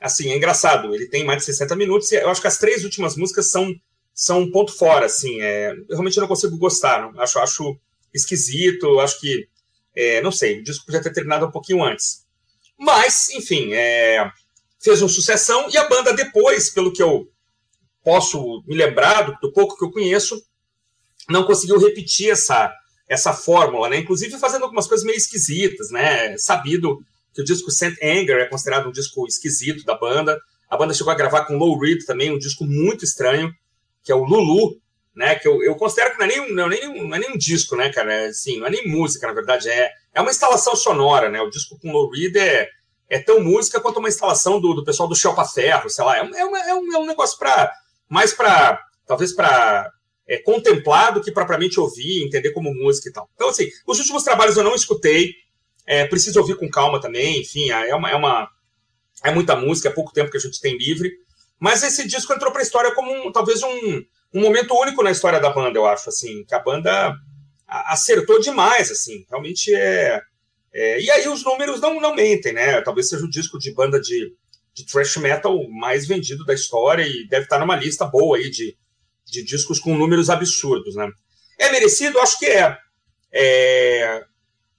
assim, 0.00 0.30
é 0.30 0.36
engraçado. 0.36 0.94
Ele 0.94 1.06
tem 1.08 1.24
mais 1.24 1.38
de 1.38 1.44
60 1.46 1.74
minutos 1.76 2.10
e 2.12 2.16
eu 2.16 2.30
acho 2.30 2.40
que 2.40 2.46
as 2.46 2.58
três 2.58 2.84
últimas 2.84 3.16
músicas 3.16 3.50
são, 3.50 3.74
são 4.14 4.40
um 4.40 4.50
ponto 4.50 4.72
fora, 4.72 5.06
assim. 5.06 5.40
É, 5.40 5.72
eu 5.72 5.86
realmente 5.90 6.18
não 6.18 6.28
consigo 6.28 6.56
gostar. 6.56 7.12
Não, 7.12 7.20
acho, 7.20 7.38
acho 7.38 7.78
esquisito, 8.12 9.00
acho 9.00 9.20
que. 9.20 9.48
É, 9.94 10.22
não 10.22 10.30
sei, 10.30 10.60
o 10.60 10.62
disco 10.62 10.86
podia 10.86 11.02
ter 11.02 11.12
terminado 11.12 11.46
um 11.46 11.50
pouquinho 11.50 11.82
antes. 11.82 12.24
Mas, 12.78 13.30
enfim, 13.30 13.72
é, 13.72 14.30
fez 14.78 15.02
uma 15.02 15.08
sucessão 15.08 15.68
e 15.68 15.76
a 15.76 15.88
banda 15.88 16.12
depois, 16.12 16.70
pelo 16.70 16.92
que 16.92 17.02
eu 17.02 17.28
posso 18.04 18.62
me 18.66 18.76
lembrar, 18.76 19.38
do, 19.40 19.52
pouco 19.52 19.76
que 19.76 19.84
eu 19.84 19.90
conheço, 19.90 20.40
não 21.28 21.44
conseguiu 21.44 21.78
repetir 21.78 22.30
essa, 22.30 22.72
essa 23.08 23.32
fórmula, 23.32 23.88
né? 23.88 23.98
Inclusive 23.98 24.38
fazendo 24.38 24.62
algumas 24.62 24.86
coisas 24.86 25.04
meio 25.04 25.16
esquisitas, 25.16 25.90
né? 25.90 26.38
Sabido 26.38 27.04
que 27.38 27.42
o 27.42 27.44
disco 27.44 27.70
Saint 27.70 27.94
Anger 28.02 28.38
é 28.38 28.46
considerado 28.46 28.88
um 28.88 28.92
disco 28.92 29.24
esquisito 29.24 29.84
da 29.84 29.96
banda. 29.96 30.36
A 30.68 30.76
banda 30.76 30.92
chegou 30.92 31.12
a 31.12 31.16
gravar 31.16 31.44
com 31.44 31.56
Low 31.56 31.78
Reed 31.78 32.04
também, 32.04 32.32
um 32.32 32.38
disco 32.38 32.64
muito 32.64 33.04
estranho, 33.04 33.54
que 34.02 34.10
é 34.10 34.14
o 34.14 34.24
Lulu, 34.24 34.76
né? 35.14 35.36
Que 35.36 35.46
eu, 35.46 35.62
eu 35.62 35.76
considero 35.76 36.10
que 36.10 36.18
não 36.18 36.24
é, 36.24 36.28
nem, 36.28 36.52
não, 36.52 36.66
é 36.66 36.68
nem, 36.68 37.08
não 37.08 37.14
é 37.14 37.18
nem 37.20 37.30
um 37.30 37.38
disco, 37.38 37.76
né, 37.76 37.92
cara? 37.92 38.12
É, 38.12 38.26
assim, 38.26 38.58
não 38.58 38.66
é 38.66 38.70
nem 38.70 38.88
música, 38.88 39.28
na 39.28 39.32
verdade, 39.32 39.68
é, 39.68 39.88
é 40.12 40.20
uma 40.20 40.32
instalação 40.32 40.74
sonora, 40.74 41.28
né? 41.28 41.40
O 41.40 41.48
disco 41.48 41.78
com 41.80 41.92
Low 41.92 42.10
Reed 42.10 42.34
é, 42.34 42.68
é 43.08 43.20
tão 43.20 43.38
música 43.38 43.80
quanto 43.80 44.00
uma 44.00 44.08
instalação 44.08 44.60
do, 44.60 44.74
do 44.74 44.84
pessoal 44.84 45.08
do 45.08 45.14
Shelpa 45.14 45.44
Ferro, 45.44 45.88
sei 45.88 46.04
lá. 46.04 46.16
É, 46.16 46.28
é, 46.40 46.44
uma, 46.44 46.58
é, 46.58 46.74
um, 46.74 46.92
é 46.92 46.98
um 46.98 47.06
negócio 47.06 47.38
para 47.38 47.72
mais 48.08 48.32
para 48.34 48.84
talvez 49.06 49.32
para 49.32 49.88
é, 50.26 50.38
contemplar 50.38 51.14
do 51.14 51.22
que 51.22 51.30
propriamente 51.30 51.78
ouvir, 51.78 52.24
entender 52.24 52.50
como 52.50 52.74
música 52.74 53.08
e 53.08 53.12
tal. 53.12 53.30
Então, 53.36 53.48
assim, 53.48 53.68
os 53.86 54.00
últimos 54.00 54.24
trabalhos 54.24 54.56
eu 54.56 54.64
não 54.64 54.74
escutei, 54.74 55.34
é, 55.88 56.06
precisa 56.06 56.38
ouvir 56.38 56.56
com 56.56 56.68
calma 56.68 57.00
também, 57.00 57.40
enfim, 57.40 57.70
é 57.70 57.94
uma, 57.94 58.10
é 58.10 58.14
uma. 58.14 58.48
É 59.24 59.32
muita 59.32 59.56
música, 59.56 59.88
é 59.88 59.92
pouco 59.92 60.12
tempo 60.12 60.30
que 60.30 60.36
a 60.36 60.40
gente 60.40 60.60
tem 60.60 60.76
livre. 60.76 61.10
Mas 61.58 61.82
esse 61.82 62.06
disco 62.06 62.32
entrou 62.32 62.52
para 62.52 62.60
a 62.60 62.62
história 62.62 62.94
como 62.94 63.10
um, 63.10 63.32
talvez 63.32 63.62
um, 63.62 64.04
um 64.34 64.40
momento 64.40 64.74
único 64.74 65.02
na 65.02 65.10
história 65.10 65.40
da 65.40 65.50
banda, 65.50 65.78
eu 65.78 65.86
acho, 65.86 66.08
assim, 66.08 66.44
que 66.44 66.54
a 66.54 66.60
banda 66.60 67.12
acertou 67.66 68.38
demais, 68.38 68.90
assim, 68.90 69.24
realmente 69.28 69.74
é, 69.74 70.20
é, 70.72 71.00
e 71.00 71.10
aí 71.10 71.28
os 71.28 71.42
números 71.42 71.80
não, 71.80 72.00
não 72.00 72.14
mentem, 72.14 72.52
né? 72.52 72.80
Talvez 72.82 73.08
seja 73.08 73.24
o 73.24 73.30
disco 73.30 73.58
de 73.58 73.72
banda 73.72 73.98
de, 74.00 74.32
de 74.74 74.86
thrash 74.86 75.16
metal 75.16 75.68
mais 75.70 76.06
vendido 76.06 76.44
da 76.44 76.54
história 76.54 77.02
e 77.02 77.26
deve 77.28 77.44
estar 77.44 77.58
numa 77.58 77.76
lista 77.76 78.04
boa 78.04 78.36
aí 78.36 78.50
de, 78.50 78.76
de 79.24 79.42
discos 79.42 79.80
com 79.80 79.96
números 79.96 80.30
absurdos, 80.30 80.94
né? 80.94 81.10
É 81.58 81.72
merecido? 81.72 82.20
Acho 82.20 82.38
que 82.38 82.46
é. 82.46 82.78
é. 83.32 84.24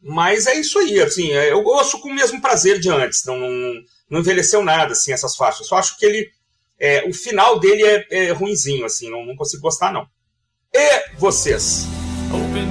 Mas 0.02 0.48
é 0.48 0.56
isso 0.56 0.80
aí, 0.80 1.00
assim, 1.02 1.32
é, 1.32 1.52
eu 1.52 1.62
gosto 1.62 2.00
com 2.00 2.10
o 2.10 2.16
mesmo 2.16 2.42
prazer 2.42 2.80
de 2.80 2.90
antes, 2.90 3.26
não, 3.26 3.38
não, 3.38 3.74
não 4.10 4.20
envelheceu 4.22 4.64
nada, 4.64 4.94
assim, 4.94 5.12
essas 5.12 5.36
faixas. 5.36 5.68
Só 5.68 5.78
acho 5.78 5.98
que 5.98 6.06
ele, 6.06 6.30
é, 6.80 7.04
o 7.08 7.14
final 7.14 7.60
dele 7.60 7.84
é, 7.84 8.28
é 8.28 8.32
ruinzinho, 8.32 8.86
assim, 8.86 9.10
não, 9.10 9.26
não 9.26 9.36
consigo 9.36 9.62
gostar, 9.62 9.92
não. 9.92 10.08
E 10.74 11.18
vocês? 11.18 11.86
Open 12.32 12.70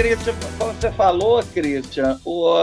Christian, 0.00 0.34
como 0.58 0.72
você 0.72 0.90
falou, 0.92 1.42
Christian, 1.52 2.18
o, 2.24 2.54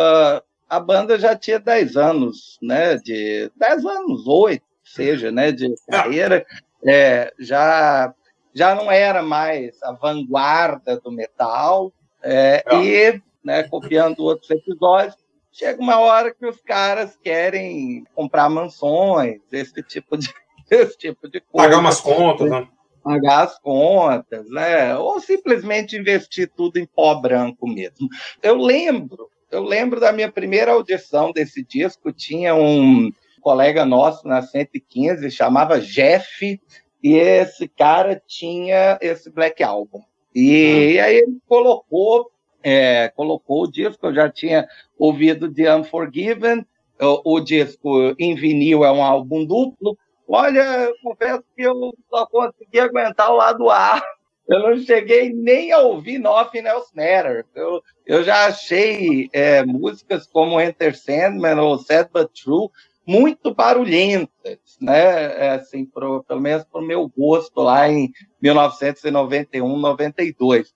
a 0.67 0.79
banda 0.79 1.19
já 1.19 1.35
tinha 1.35 1.59
10 1.59 1.95
anos, 1.95 2.57
né? 2.59 2.95
De 2.95 3.51
10 3.55 3.85
anos, 3.85 4.27
8, 4.27 4.63
seja, 4.83 5.31
né? 5.31 5.51
De 5.51 5.71
carreira. 5.87 6.43
É, 6.83 7.31
já, 7.37 8.11
já 8.55 8.73
não 8.73 8.91
era 8.91 9.21
mais 9.21 9.79
a 9.83 9.91
vanguarda 9.91 10.99
do 10.99 11.11
metal. 11.11 11.93
É, 12.23 12.63
e, 12.73 13.21
né, 13.43 13.61
copiando 13.61 14.21
outros 14.21 14.49
episódios, 14.49 15.15
chega 15.51 15.79
uma 15.79 15.99
hora 15.99 16.33
que 16.33 16.43
os 16.43 16.59
caras 16.61 17.19
querem 17.23 18.03
comprar 18.15 18.49
mansões, 18.49 19.41
esse 19.51 19.83
tipo 19.83 20.17
de, 20.17 20.33
esse 20.71 20.97
tipo 20.97 21.29
de 21.29 21.39
coisa. 21.41 21.69
Pagar 21.69 21.81
umas 21.81 22.01
contas, 22.01 22.49
né? 22.49 22.67
Pagar 23.07 23.45
as 23.45 23.57
contas, 23.59 24.49
né? 24.49 24.95
Ou 24.97 25.19
simplesmente 25.21 25.95
investir 25.95 26.51
tudo 26.53 26.77
em 26.77 26.85
pó 26.85 27.15
branco 27.15 27.65
mesmo. 27.65 28.09
Eu 28.43 28.57
lembro, 28.57 29.29
eu 29.49 29.63
lembro 29.63 29.99
da 29.99 30.11
minha 30.11 30.29
primeira 30.29 30.73
audição 30.73 31.31
desse 31.31 31.63
disco, 31.63 32.11
tinha 32.11 32.53
um 32.53 33.09
colega 33.41 33.85
nosso 33.85 34.27
na 34.27 34.41
115, 34.41 35.31
chamava 35.31 35.79
Jeff, 35.79 36.59
e 37.01 37.13
esse 37.13 37.67
cara 37.69 38.21
tinha 38.27 38.97
esse 39.01 39.29
Black 39.29 39.63
Album. 39.63 40.01
E, 40.35 40.95
e 40.95 40.99
aí 40.99 41.15
ele 41.15 41.37
colocou, 41.47 42.29
é, 42.61 43.07
colocou 43.15 43.63
o 43.63 43.71
disco, 43.71 44.07
eu 44.07 44.13
já 44.13 44.29
tinha 44.29 44.67
ouvido 44.99 45.53
The 45.53 45.73
Unforgiven, 45.73 46.65
o, 46.99 47.35
o 47.35 47.39
disco 47.39 48.13
em 48.19 48.35
vinil 48.35 48.83
é 48.83 48.91
um 48.91 49.01
álbum 49.01 49.45
duplo, 49.45 49.97
Olha, 50.27 50.91
confesso 51.01 51.43
que 51.55 51.63
eu 51.63 51.93
só 52.09 52.25
consegui 52.25 52.79
aguentar 52.79 53.31
o 53.31 53.37
lado 53.37 53.69
A. 53.69 54.01
Eu 54.47 54.59
não 54.59 54.77
cheguei 54.77 55.33
nem 55.33 55.71
a 55.71 55.79
ouvir 55.79 56.19
Nothing 56.19 56.65
Else 56.65 56.95
Matters. 56.95 57.45
Eu, 57.55 57.81
eu 58.05 58.23
já 58.23 58.45
achei 58.45 59.29
é, 59.33 59.65
músicas 59.65 60.25
como 60.25 60.59
Enter 60.59 60.97
Sandman 60.97 61.59
ou 61.59 61.77
Sad 61.77 62.09
But 62.13 62.29
True 62.31 62.69
muito 63.07 63.55
barulhentas, 63.55 64.59
né? 64.81 65.45
É, 65.45 65.49
assim, 65.51 65.85
pro, 65.85 66.23
pelo 66.23 66.41
menos 66.41 66.65
para 66.65 66.81
o 66.81 66.85
meu 66.85 67.07
gosto 67.07 67.61
lá 67.61 67.87
em 67.89 68.11
1991, 68.41 69.77
92. 69.79 70.73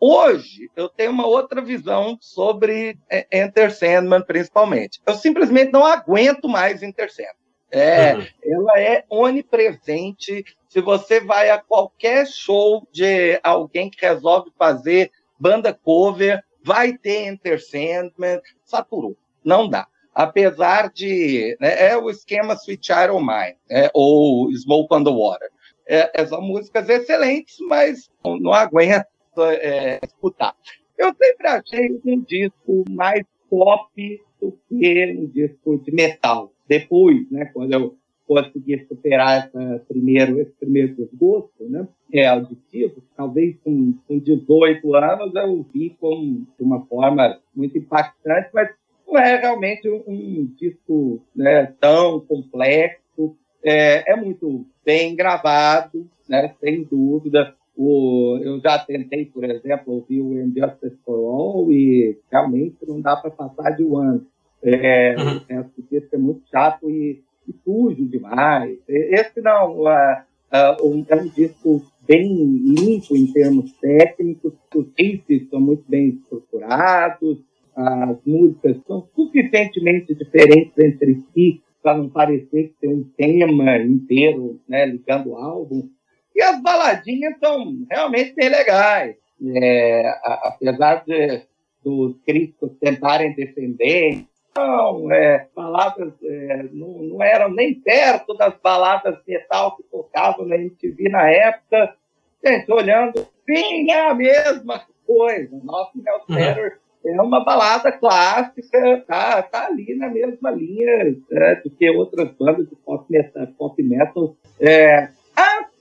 Hoje, 0.00 0.70
eu 0.74 0.88
tenho 0.88 1.10
uma 1.10 1.26
outra 1.26 1.60
visão 1.60 2.16
sobre 2.20 2.98
é, 3.10 3.26
Enter 3.30 3.70
Sandman, 3.74 4.22
principalmente. 4.22 5.00
Eu 5.06 5.14
simplesmente 5.14 5.72
não 5.72 5.84
aguento 5.84 6.48
mais 6.48 6.82
Enter 6.82 7.12
Sandman. 7.12 7.43
É, 7.74 8.14
uhum. 8.14 8.24
ela 8.44 8.80
é 8.80 9.04
onipresente. 9.10 10.44
Se 10.68 10.80
você 10.80 11.20
vai 11.20 11.50
a 11.50 11.58
qualquer 11.58 12.24
show 12.26 12.86
de 12.92 13.40
alguém 13.42 13.90
que 13.90 14.04
resolve 14.06 14.52
fazer 14.56 15.10
banda 15.38 15.74
cover, 15.74 16.42
vai 16.62 16.96
ter 16.96 17.26
Enter 17.26 17.60
Sandman, 17.60 18.40
saturou. 18.64 19.16
Não 19.44 19.68
dá. 19.68 19.88
Apesar 20.14 20.88
de. 20.90 21.56
Né, 21.60 21.88
é 21.88 21.96
o 21.96 22.08
esquema 22.08 22.54
Sweet 22.54 22.86
Child 22.86 23.18
Mine, 23.18 23.56
né, 23.68 23.90
ou 23.92 24.48
Smoke 24.52 24.94
on 24.94 25.02
the 25.02 25.10
Water. 25.10 25.50
É, 25.86 26.24
são 26.26 26.40
músicas 26.40 26.88
excelentes, 26.88 27.56
mas 27.68 28.08
não, 28.24 28.38
não 28.38 28.54
aguento 28.54 29.06
é, 29.38 29.98
escutar. 30.02 30.54
Eu 30.96 31.12
sempre 31.14 31.48
achei 31.48 32.00
um 32.06 32.20
disco 32.22 32.84
mais 32.88 33.24
pop 33.54 34.20
do 34.40 34.58
que 34.68 35.16
um 35.16 35.26
disco 35.26 35.78
de 35.78 35.92
metal 35.92 36.52
depois, 36.68 37.30
né, 37.30 37.44
quando 37.46 37.72
eu 37.72 37.94
consegui 38.26 38.84
superar 38.88 39.46
essa 39.46 39.84
primeiro, 39.86 40.40
esse 40.40 40.50
primeiro 40.52 40.94
desgosto, 40.94 41.68
né, 41.68 41.86
é 42.12 42.26
auditivo, 42.26 43.02
talvez 43.16 43.54
com, 43.62 43.94
com 44.08 44.18
18 44.18 44.94
anos 44.94 45.34
eu 45.34 45.64
vi 45.72 45.90
com, 46.00 46.44
de 46.58 46.64
uma 46.64 46.84
forma 46.86 47.38
muito 47.54 47.78
impactante, 47.78 48.48
mas 48.52 48.70
não 49.06 49.18
é 49.18 49.36
realmente 49.36 49.88
um, 49.88 50.02
um 50.08 50.46
disco 50.58 51.22
né, 51.36 51.66
tão 51.78 52.20
complexo, 52.20 53.36
é, 53.62 54.10
é, 54.12 54.16
muito 54.16 54.66
bem 54.84 55.14
gravado, 55.14 56.08
né, 56.28 56.54
sem 56.60 56.82
dúvida. 56.82 57.54
O, 57.76 58.38
eu 58.42 58.60
já 58.60 58.78
tentei, 58.78 59.26
por 59.26 59.44
exemplo, 59.44 59.94
ouvir 59.94 60.20
o 60.20 60.40
Injustice 60.40 60.96
for 61.04 61.18
All 61.18 61.72
e 61.72 62.16
realmente 62.30 62.76
não 62.86 63.00
dá 63.00 63.16
para 63.16 63.30
passar 63.30 63.70
de 63.70 63.84
um 63.84 63.96
ano. 63.98 64.26
É, 64.62 65.14
uhum. 65.18 65.40
penso 65.40 65.70
que 65.74 65.80
o 65.80 65.84
texto 65.84 66.14
é 66.14 66.18
muito 66.18 66.42
chato 66.48 66.88
e, 66.88 67.22
e 67.48 67.52
sujo 67.64 68.06
demais. 68.06 68.78
Esse 68.88 69.40
não, 69.40 69.80
uh, 69.80 69.86
uh, 69.86 70.88
um, 70.88 71.04
é 71.08 71.16
um 71.16 71.28
disco 71.28 71.82
bem 72.06 72.32
limpo 72.34 73.16
em 73.16 73.26
termos 73.32 73.72
técnicos, 73.74 74.52
os 74.74 74.86
riffs 74.98 75.48
são 75.48 75.60
muito 75.60 75.84
bem 75.88 76.10
estruturados, 76.10 77.38
as 77.74 78.16
músicas 78.24 78.76
são 78.86 79.08
suficientemente 79.14 80.14
diferentes 80.14 80.78
entre 80.78 81.22
si 81.32 81.60
para 81.82 81.98
não 81.98 82.08
parecer 82.08 82.68
que 82.68 82.74
tem 82.80 82.94
um 82.94 83.04
tema 83.16 83.76
inteiro 83.78 84.60
né, 84.68 84.86
ligando 84.86 85.30
o 85.30 85.36
álbum. 85.36 85.88
E 86.34 86.42
as 86.42 86.60
baladinhas 86.62 87.38
são 87.38 87.86
realmente 87.90 88.34
bem 88.34 88.48
legais. 88.48 89.16
É, 89.56 90.08
apesar 90.24 91.04
de, 91.04 91.42
dos 91.84 92.16
críticos 92.24 92.72
tentarem 92.80 93.34
defender 93.34 94.24
não, 94.56 95.10
é, 95.10 95.48
baladas 95.54 96.12
é, 96.22 96.62
não, 96.72 97.02
não, 97.02 97.22
eram 97.22 97.50
nem 97.50 97.74
perto 97.74 98.34
das 98.34 98.54
baladas 98.62 99.18
metal 99.26 99.76
que 99.76 99.82
tocavam 99.84 100.46
na 100.46 100.54
MTV 100.54 101.08
na 101.08 101.28
época. 101.28 101.96
Gente, 102.44 102.70
olhando, 102.70 103.26
sim, 103.44 103.90
é 103.90 104.08
a 104.08 104.14
mesma 104.14 104.84
coisa. 105.04 105.60
Nosso 105.64 105.98
Mel 105.98 106.20
Terror 106.20 106.72
uhum. 107.04 107.14
é 107.16 107.20
uma 107.20 107.44
balada 107.44 107.90
clássica, 107.90 109.04
tá, 109.08 109.42
tá 109.42 109.66
ali 109.66 109.96
na 109.96 110.08
mesma 110.08 110.52
linha 110.52 111.16
é, 111.32 111.54
do 111.56 111.70
que 111.70 111.90
outras 111.90 112.30
bandas 112.32 112.68
de 112.68 112.76
pop 112.76 113.04
metal. 113.10 113.46
Pop 113.58 113.82
metal. 113.82 114.36
É, 114.60 115.08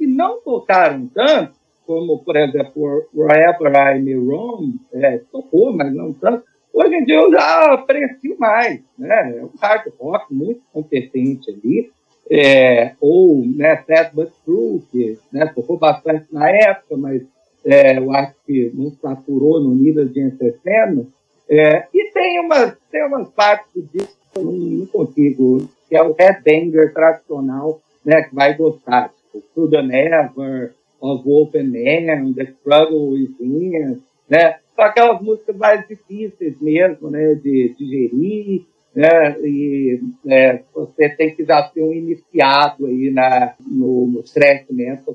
que 0.04 0.08
não 0.08 0.42
tocaram 0.42 1.08
tanto, 1.14 1.54
como, 1.88 2.20
por 2.20 2.36
exemplo, 2.36 3.06
Wherever 3.16 3.72
I 3.72 4.02
May 4.02 4.16
Roam, 4.16 4.74
é, 4.92 5.22
tocou, 5.32 5.72
mas 5.72 5.94
não 5.94 6.12
tanto, 6.14 6.44
Hoje 6.74 6.96
em 6.96 7.06
dia 7.06 7.18
eu 7.18 7.32
já 7.32 7.74
aprecio 7.74 8.36
mais, 8.40 8.82
né? 8.98 9.38
É 9.38 9.44
um 9.44 9.52
hard 9.62 9.94
rock 10.00 10.34
muito 10.34 10.60
competente 10.74 11.52
ali, 11.52 11.92
é, 12.32 12.96
ou 13.00 13.46
né, 13.46 13.84
Sad 13.86 14.10
But 14.12 14.32
True, 14.44 14.82
que 14.92 15.20
né, 15.32 15.46
tocou 15.54 15.78
bastante 15.78 16.26
na 16.34 16.50
época, 16.50 16.98
mas 16.98 17.22
é, 17.64 17.96
eu 18.00 18.12
acho 18.12 18.34
que 18.48 18.72
não 18.74 18.90
saturou 19.00 19.60
no 19.60 19.76
nível 19.76 20.08
de 20.08 20.20
entertainment. 20.20 21.06
É, 21.48 21.86
e 21.94 22.12
tem 22.12 22.40
umas, 22.40 22.76
tem 22.92 23.06
umas 23.06 23.30
partes 23.30 23.68
do 23.76 23.84
disco 23.84 24.18
que 24.34 24.40
eu 24.40 24.44
não, 24.44 24.52
não 24.54 24.86
consigo, 24.88 25.70
que 25.88 25.96
é 25.96 26.02
o 26.02 26.14
headbanger 26.14 26.92
tradicional, 26.92 27.80
né, 28.04 28.24
que 28.24 28.34
vai 28.34 28.56
gostar, 28.56 29.14
Through 29.54 29.70
the 29.72 29.82
Never, 29.82 30.74
Of 31.02 31.24
Open 31.28 31.72
Man, 31.72 32.34
The 32.34 32.54
Struggle 32.60 33.10
Within, 33.12 34.02
né? 34.30 34.60
São 34.75 34.86
aquelas 34.86 35.22
músicas 35.22 35.56
mais 35.56 35.88
difíceis 35.88 36.60
mesmo, 36.60 37.12
né, 37.12 37.36
de 37.36 37.75
digerir, 37.78 38.66
né, 38.96 39.40
e 39.42 40.00
é, 40.28 40.63
você 40.74 41.10
tem 41.10 41.36
que 41.36 41.44
já 41.44 41.70
ser 41.70 41.84
um 41.84 41.94
iniciado 41.94 42.88
aí 42.88 43.12
na, 43.12 43.54
no, 43.60 44.08
no 44.08 44.24
thrash 44.24 44.66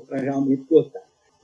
para 0.07 0.21
realmente 0.21 0.63
gostar. 0.69 1.01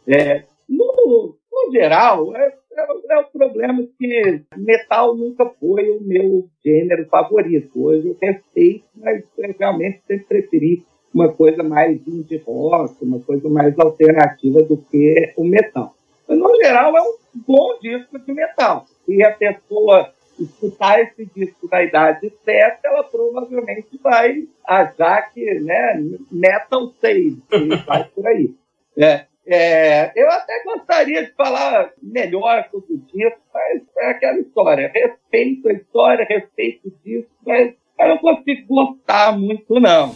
É, 0.08 0.44
no, 0.70 1.36
no 1.52 1.72
geral, 1.72 2.36
é, 2.36 2.54
é, 2.74 2.86
é, 3.10 3.20
o 3.20 3.26
problema 3.26 3.86
que 3.98 4.42
metal 4.58 5.16
nunca 5.16 5.46
foi 5.60 5.90
o 5.90 6.02
meu 6.02 6.48
gênero 6.64 7.06
favorito. 7.08 7.72
Hoje 7.76 8.08
eu 8.10 8.18
respeito, 8.22 8.86
mas 8.96 9.24
realmente 9.58 10.02
sempre 10.08 10.26
preferi 10.26 10.86
uma 11.16 11.32
coisa 11.32 11.64
mais 11.64 12.06
indie 12.06 12.44
rock, 12.46 12.94
uma 13.02 13.22
coisa 13.22 13.48
mais 13.48 13.80
alternativa 13.80 14.62
do 14.64 14.76
que 14.76 15.34
o 15.38 15.46
metal. 15.46 15.96
Mas, 16.28 16.38
no 16.38 16.54
geral, 16.58 16.96
é 16.98 17.02
um 17.02 17.16
bom 17.48 17.80
disco 17.82 18.20
de 18.20 18.34
metal. 18.34 18.86
E 19.08 19.24
a 19.24 19.32
pessoa 19.32 20.12
escutar 20.38 21.00
esse 21.00 21.26
disco 21.34 21.70
da 21.70 21.82
idade 21.82 22.30
certa, 22.44 22.90
ela 22.90 23.04
provavelmente 23.06 23.98
vai 24.04 24.46
achar 24.68 25.32
que, 25.32 25.60
né, 25.62 26.04
metal 26.30 26.92
save, 27.00 27.42
e 27.54 27.76
vai 27.88 28.04
por 28.14 28.28
aí. 28.28 28.54
É, 28.98 29.26
é, 29.46 30.14
eu 30.16 30.32
até 30.32 30.64
gostaria 30.64 31.26
de 31.26 31.34
falar 31.34 31.92
melhor 32.02 32.66
sobre 32.72 32.94
o 32.94 32.98
disco, 32.98 33.42
mas 33.54 33.82
é 33.98 34.10
aquela 34.12 34.40
história. 34.40 34.90
Respeito 34.94 35.68
a 35.68 35.74
história, 35.74 36.26
respeito 36.26 36.88
o 36.88 36.94
disco, 37.04 37.30
mas 37.46 37.74
eu 38.00 38.08
não 38.08 38.18
consigo 38.20 38.66
gostar 38.68 39.38
muito, 39.38 39.82
não. 39.82 40.16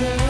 myself 0.00 0.29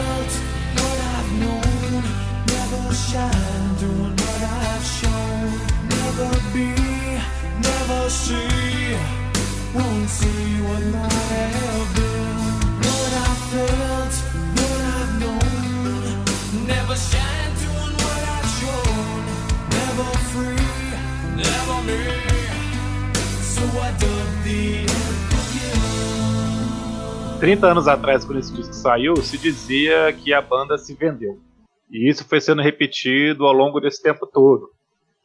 Trinta 27.41 27.65
anos 27.65 27.87
atrás, 27.87 28.23
quando 28.23 28.37
esse 28.37 28.53
disco 28.53 28.71
saiu, 28.71 29.15
se 29.15 29.35
dizia 29.35 30.13
que 30.13 30.31
a 30.31 30.39
banda 30.39 30.77
se 30.77 30.93
vendeu. 30.93 31.41
E 31.89 32.07
isso 32.07 32.23
foi 32.23 32.39
sendo 32.39 32.61
repetido 32.61 33.47
ao 33.47 33.51
longo 33.51 33.79
desse 33.79 33.99
tempo 33.99 34.27
todo. 34.27 34.69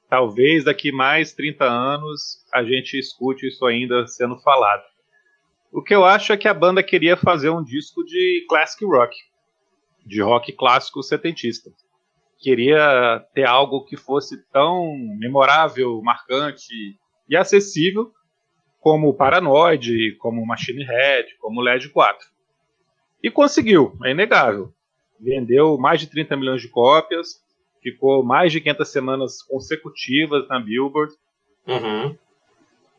Talvez 0.09 0.65
daqui 0.65 0.91
mais 0.91 1.35
30 1.35 1.67
anos 1.67 2.43
a 2.55 2.65
gente 2.65 2.99
escute 2.99 3.47
isso 3.47 3.67
ainda 3.67 4.07
sendo 4.07 4.39
falado. 4.39 4.83
O 5.71 5.83
que 5.83 5.95
eu 5.95 6.07
acho 6.07 6.33
é 6.33 6.39
que 6.39 6.49
a 6.49 6.55
banda 6.55 6.83
queria 6.83 7.19
fazer 7.19 7.51
um 7.51 7.63
disco 7.63 8.03
de 8.03 8.47
classic 8.49 8.83
rock, 8.87 9.15
de 10.07 10.23
rock 10.23 10.53
clássico 10.53 11.03
setentista. 11.03 11.71
Queria 12.39 13.27
ter 13.35 13.45
algo 13.45 13.85
que 13.85 13.95
fosse 13.99 14.43
tão 14.51 14.91
memorável, 15.19 16.01
marcante 16.01 16.73
e 17.29 17.37
acessível 17.37 18.11
como 18.87 19.13
Paranoid, 19.13 20.13
como 20.13 20.47
Machine 20.47 20.85
Head, 20.85 21.35
como 21.41 21.61
LED 21.61 21.89
4. 21.89 22.25
E 23.21 23.29
conseguiu, 23.29 23.99
é 24.05 24.13
inegável. 24.13 24.73
Vendeu 25.19 25.77
mais 25.77 25.99
de 25.99 26.07
30 26.07 26.37
milhões 26.37 26.63
de 26.63 26.69
cópias, 26.69 27.43
ficou 27.83 28.23
mais 28.23 28.53
de 28.53 28.61
500 28.61 28.89
semanas 28.89 29.43
consecutivas 29.43 30.47
na 30.47 30.61
Billboard. 30.61 31.13
Uhum. 31.67 32.17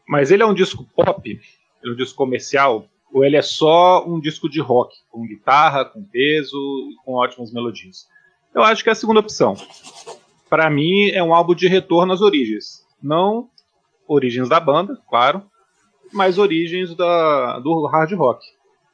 Mas 0.06 0.30
ele 0.30 0.44
é 0.44 0.46
um 0.46 0.54
disco 0.54 0.86
pop, 0.94 1.22
ele 1.26 1.42
é 1.82 1.94
um 1.94 1.96
disco 1.96 2.18
comercial, 2.18 2.90
ou 3.10 3.24
ele 3.24 3.38
é 3.38 3.42
só 3.42 4.06
um 4.06 4.20
disco 4.20 4.50
de 4.50 4.60
rock, 4.60 4.94
com 5.10 5.26
guitarra, 5.26 5.86
com 5.86 6.04
peso 6.04 6.58
e 6.92 6.98
com 7.06 7.14
ótimas 7.14 7.54
melodias? 7.54 8.10
Eu 8.54 8.62
acho 8.62 8.84
que 8.84 8.90
é 8.90 8.92
a 8.92 8.96
segunda 8.96 9.22
opção. 9.22 9.56
Para 10.50 10.70
mim, 10.70 11.12
é 11.12 11.24
um 11.24 11.34
álbum 11.34 11.56
de 11.56 11.70
retorno 11.70 12.12
às 12.12 12.20
origens. 12.20 12.86
Não 13.02 13.50
origens 14.06 14.50
da 14.50 14.60
banda, 14.60 15.02
claro, 15.10 15.50
mas 16.14 16.38
origens 16.38 16.96
da, 16.96 17.60
do 17.60 17.86
hard 17.88 18.14
rock. 18.14 18.46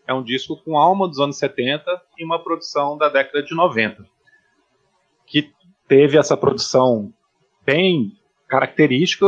É 0.08 0.13
um 0.13 0.23
disco 0.23 0.58
com 0.58 0.78
alma 0.78 1.08
dos 1.08 1.19
anos 1.19 1.38
70 1.38 1.86
e 2.17 2.26
uma 2.26 2.39
produção 2.43 2.97
da 2.97 3.10
década 3.10 3.41
de 3.41 3.56
90. 3.56 4.06
Que 5.26 5.52
teve 5.88 6.17
essa 6.17 6.36
produção 6.36 7.13
bem 7.65 8.17
característica, 8.47 9.26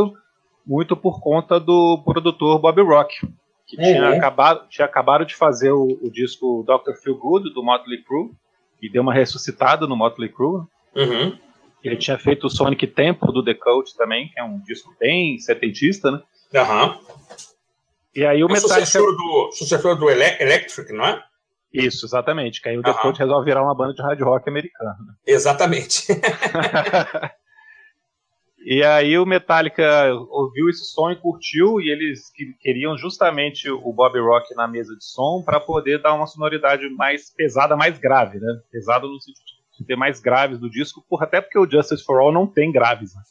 muito 0.65 0.95
por 0.95 1.21
conta 1.21 1.59
do 1.59 2.01
produtor 2.03 2.59
Bob 2.59 2.81
Rock, 2.81 3.15
que 3.65 3.77
uhum. 3.77 3.83
tinha, 3.83 4.09
acabado, 4.09 4.67
tinha 4.69 4.85
acabado 4.85 5.25
de 5.25 5.35
fazer 5.35 5.71
o, 5.71 5.87
o, 6.01 6.11
disco 6.11 6.63
Dr. 6.67 6.93
Feel 7.01 7.17
Good, 7.17 7.53
do 7.53 7.63
Motley 7.63 8.03
Crue, 8.03 8.31
e 8.81 8.89
deu 8.89 9.01
uma 9.01 9.13
ressuscitada 9.13 9.87
no 9.87 9.95
Motley 9.95 10.29
Crue. 10.29 10.65
Uhum. 10.95 11.37
Ele 11.83 11.95
tinha 11.95 12.17
feito 12.17 12.47
o 12.47 12.49
Sonic 12.49 12.87
Temple 12.87 13.31
do 13.31 13.43
The 13.43 13.53
Cult 13.53 13.95
também, 13.95 14.29
que 14.29 14.39
é 14.39 14.43
um 14.43 14.59
disco 14.59 14.95
bem 14.99 15.37
setentista, 15.39 16.11
né? 16.11 16.21
Aham. 16.55 16.99
E 18.15 18.25
aí 18.25 18.43
o, 18.43 18.47
Metallica... 18.47 18.85
Sucessor 18.85 19.15
do, 19.15 19.51
sucessor 19.51 19.95
do 19.97 20.09
Ele 20.09 20.23
Electric, 20.39 20.91
não 20.93 21.05
é? 21.05 21.23
Isso, 21.73 22.05
exatamente. 22.05 22.61
Que 22.61 22.69
aí 22.69 22.77
o 22.77 22.81
The 22.81 22.93
Cult 22.93 23.19
resolve 23.19 23.45
virar 23.45 23.61
uma 23.61 23.75
banda 23.75 23.93
de 23.93 24.01
hard 24.01 24.21
rock 24.21 24.49
americana. 24.49 24.91
Né? 24.91 25.13
Exatamente. 25.27 26.05
e 28.65 28.81
aí 28.81 29.19
o 29.19 29.25
Metallica 29.25 30.13
ouviu 30.29 30.69
esse 30.69 30.85
som 30.85 31.11
e 31.11 31.17
curtiu, 31.17 31.81
e 31.81 31.89
eles 31.89 32.31
queriam 32.61 32.97
justamente 32.97 33.69
o 33.69 33.91
Bob 33.91 34.17
Rock 34.19 34.55
na 34.55 34.67
mesa 34.67 34.95
de 34.95 35.03
som 35.03 35.43
para 35.45 35.59
poder 35.59 36.01
dar 36.01 36.13
uma 36.13 36.27
sonoridade 36.27 36.89
mais 36.91 37.29
pesada, 37.35 37.75
mais 37.75 37.99
grave, 37.99 38.39
né? 38.39 38.61
Pesada 38.71 39.05
no 39.05 39.19
sentido 39.19 39.43
de 39.77 39.85
ter 39.85 39.97
mais 39.97 40.21
graves 40.21 40.57
do 40.57 40.69
disco, 40.69 41.03
porra, 41.09 41.25
até 41.25 41.41
porque 41.41 41.59
o 41.59 41.69
Justice 41.69 42.03
for 42.03 42.19
All 42.19 42.31
não 42.31 42.47
tem 42.47 42.71
graves. 42.71 43.13
Né? 43.13 43.21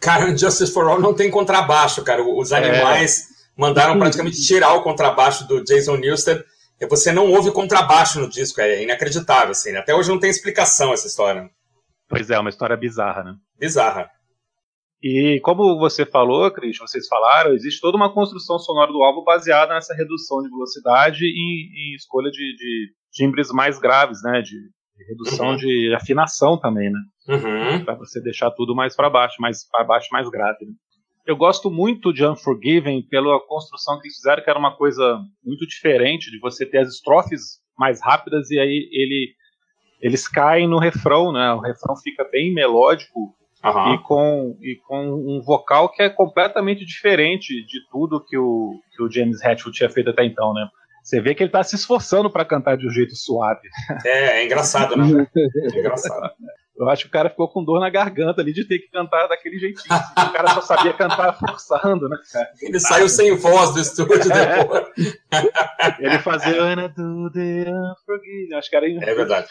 Cara, 0.00 0.24
o 0.24 0.36
Justice 0.36 0.72
for 0.72 0.88
All 0.88 1.00
não 1.00 1.14
tem 1.14 1.30
contrabaixo, 1.30 2.02
cara. 2.02 2.22
Os 2.22 2.52
animais 2.52 3.30
é... 3.30 3.37
mandaram 3.58 3.98
praticamente 3.98 4.40
tirar 4.40 4.74
o 4.74 4.82
contrabaixo 4.82 5.46
do 5.46 5.62
Jason 5.64 5.96
Newsted 5.96 6.44
você 6.86 7.10
não 7.10 7.32
ouve 7.32 7.50
contrabaixo 7.52 8.20
no 8.20 8.28
disco, 8.28 8.60
é 8.60 8.82
inacreditável, 8.82 9.50
assim. 9.50 9.74
Até 9.74 9.94
hoje 9.94 10.08
não 10.08 10.20
tem 10.20 10.30
explicação 10.30 10.92
essa 10.92 11.08
história. 11.08 11.50
Pois 12.08 12.30
é, 12.30 12.38
uma 12.38 12.50
história 12.50 12.76
bizarra, 12.76 13.24
né? 13.24 13.34
Bizarra. 13.58 14.08
E 15.02 15.40
como 15.42 15.78
você 15.78 16.06
falou, 16.06 16.50
Cris, 16.50 16.78
vocês 16.78 17.06
falaram, 17.08 17.52
existe 17.52 17.80
toda 17.80 17.96
uma 17.96 18.12
construção 18.12 18.58
sonora 18.58 18.92
do 18.92 19.02
álbum 19.02 19.24
baseada 19.24 19.74
nessa 19.74 19.94
redução 19.94 20.42
de 20.42 20.48
velocidade 20.48 21.24
e 21.24 21.92
em 21.92 21.96
escolha 21.96 22.30
de, 22.30 22.56
de, 22.56 22.92
timbres 23.12 23.50
mais 23.50 23.78
graves, 23.78 24.20
né? 24.22 24.40
De, 24.40 24.56
de 24.56 25.04
redução 25.08 25.50
uhum. 25.50 25.56
de 25.56 25.94
afinação 25.94 26.58
também, 26.58 26.90
né? 26.90 27.00
Uhum. 27.28 27.84
Para 27.84 27.94
você 27.94 28.20
deixar 28.20 28.50
tudo 28.52 28.74
mais 28.74 28.96
para 28.96 29.10
baixo, 29.10 29.36
mais 29.40 29.68
para 29.68 29.84
baixo, 29.84 30.08
mais 30.12 30.28
grave. 30.30 30.64
Né? 30.64 30.72
Eu 31.28 31.36
gosto 31.36 31.70
muito 31.70 32.10
de 32.10 32.26
Unforgiven 32.26 33.02
pela 33.02 33.38
construção 33.46 34.00
que 34.00 34.06
eles 34.06 34.16
fizeram, 34.16 34.42
que 34.42 34.48
era 34.48 34.58
uma 34.58 34.74
coisa 34.74 35.20
muito 35.44 35.66
diferente, 35.66 36.30
de 36.30 36.38
você 36.38 36.64
ter 36.64 36.78
as 36.78 36.88
estrofes 36.88 37.60
mais 37.78 38.00
rápidas 38.02 38.50
e 38.50 38.58
aí 38.58 38.88
ele, 38.90 39.34
eles 40.00 40.26
caem 40.26 40.66
no 40.66 40.78
refrão, 40.78 41.30
né? 41.30 41.52
O 41.52 41.60
refrão 41.60 41.94
fica 41.96 42.26
bem 42.32 42.54
melódico 42.54 43.34
uhum. 43.62 43.94
e, 43.94 43.98
com, 44.04 44.58
e 44.62 44.76
com 44.86 45.06
um 45.06 45.42
vocal 45.44 45.90
que 45.90 46.02
é 46.02 46.08
completamente 46.08 46.82
diferente 46.86 47.62
de 47.66 47.86
tudo 47.90 48.24
que 48.24 48.38
o, 48.38 48.80
que 48.96 49.02
o 49.02 49.10
James 49.10 49.44
Hetfield 49.44 49.76
tinha 49.76 49.90
feito 49.90 50.08
até 50.08 50.24
então, 50.24 50.54
né? 50.54 50.66
Você 51.04 51.20
vê 51.20 51.34
que 51.34 51.42
ele 51.42 51.50
está 51.50 51.62
se 51.62 51.76
esforçando 51.76 52.30
para 52.30 52.44
cantar 52.46 52.78
de 52.78 52.86
um 52.86 52.90
jeito 52.90 53.14
suave. 53.14 53.68
É, 54.02 54.40
é 54.40 54.44
engraçado, 54.46 54.96
né? 54.96 55.26
É 55.74 55.78
engraçado. 55.78 56.32
Eu 56.78 56.88
acho 56.88 57.02
que 57.02 57.08
o 57.08 57.12
cara 57.12 57.28
ficou 57.28 57.48
com 57.48 57.64
dor 57.64 57.80
na 57.80 57.90
garganta 57.90 58.40
ali 58.40 58.52
de 58.52 58.64
ter 58.64 58.78
que 58.78 58.88
cantar 58.88 59.26
daquele 59.26 59.58
jeitinho. 59.58 59.96
o 60.16 60.32
cara 60.32 60.54
só 60.54 60.60
sabia 60.60 60.92
cantar 60.92 61.32
forçando, 61.32 62.08
né, 62.08 62.16
cara? 62.32 62.48
Ele 62.62 62.78
saiu 62.78 63.08
sem 63.08 63.36
voz 63.36 63.74
do 63.74 63.80
estúdio 63.80 64.30
depois. 64.30 65.12
Ele 65.98 66.18
fazia 66.20 66.62
Ana 66.62 66.88
do 66.88 67.30
the 67.32 67.66
Acho 68.56 68.70
que 68.70 68.76
era 68.76 68.86
é 68.86 69.14
verdade. 69.14 69.48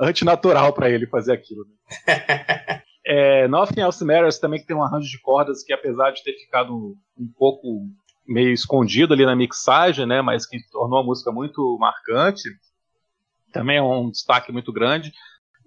antinatural 0.00 0.72
para 0.72 0.90
ele 0.90 1.06
fazer 1.06 1.34
aquilo. 1.34 1.64
Né? 1.64 2.82
é, 3.06 3.46
Nothing 3.46 3.82
Else 3.82 4.04
Matters 4.04 4.40
também 4.40 4.60
que 4.60 4.66
tem 4.66 4.76
um 4.76 4.82
arranjo 4.82 5.08
de 5.08 5.20
cordas 5.20 5.62
que 5.62 5.72
apesar 5.72 6.10
de 6.10 6.24
ter 6.24 6.32
ficado 6.32 6.74
um, 6.74 6.96
um 7.16 7.32
pouco 7.38 7.86
meio 8.26 8.52
escondido 8.52 9.14
ali 9.14 9.24
na 9.24 9.36
mixagem, 9.36 10.04
né, 10.04 10.20
mas 10.20 10.46
que 10.46 10.58
tornou 10.70 10.98
a 10.98 11.04
música 11.04 11.30
muito 11.30 11.76
marcante. 11.78 12.48
Também 13.52 13.76
é 13.76 13.82
um 13.82 14.10
destaque 14.10 14.50
muito 14.50 14.72
grande. 14.72 15.12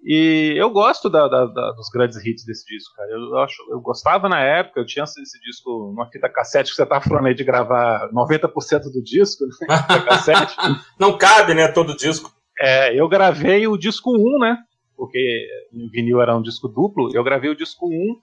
E 0.04 0.52
eu 0.56 0.68
gosto 0.68 1.08
da, 1.08 1.26
da, 1.26 1.46
da, 1.46 1.70
dos 1.72 1.88
grandes 1.88 2.18
hits 2.18 2.44
desse 2.44 2.66
disco, 2.66 2.94
cara. 2.94 3.10
Eu, 3.10 3.38
acho, 3.38 3.56
eu 3.70 3.80
gostava 3.80 4.28
na 4.28 4.38
época, 4.38 4.80
eu 4.80 4.84
tinha 4.84 5.04
esse 5.04 5.40
disco 5.40 5.92
numa 5.94 6.10
fita 6.10 6.28
cassete 6.28 6.70
que 6.70 6.76
você 6.76 6.84
tá 6.84 7.00
falando 7.00 7.26
aí 7.26 7.34
de 7.34 7.42
gravar 7.42 8.10
90% 8.12 8.82
do 8.92 9.02
disco, 9.02 9.46
né? 9.46 9.52
cassete. 10.06 10.54
Não 11.00 11.16
cabe, 11.16 11.54
né, 11.54 11.68
todo 11.68 11.96
disco. 11.96 12.30
É, 12.60 12.94
eu 12.94 13.08
gravei 13.08 13.66
o 13.66 13.78
disco 13.78 14.10
1, 14.10 14.38
né? 14.38 14.58
Porque 14.94 15.48
o 15.72 15.90
vinil 15.90 16.20
era 16.20 16.36
um 16.36 16.42
disco 16.42 16.68
duplo. 16.68 17.10
Eu 17.14 17.24
gravei 17.24 17.50
o 17.50 17.56
disco 17.56 17.86
1 17.88 18.20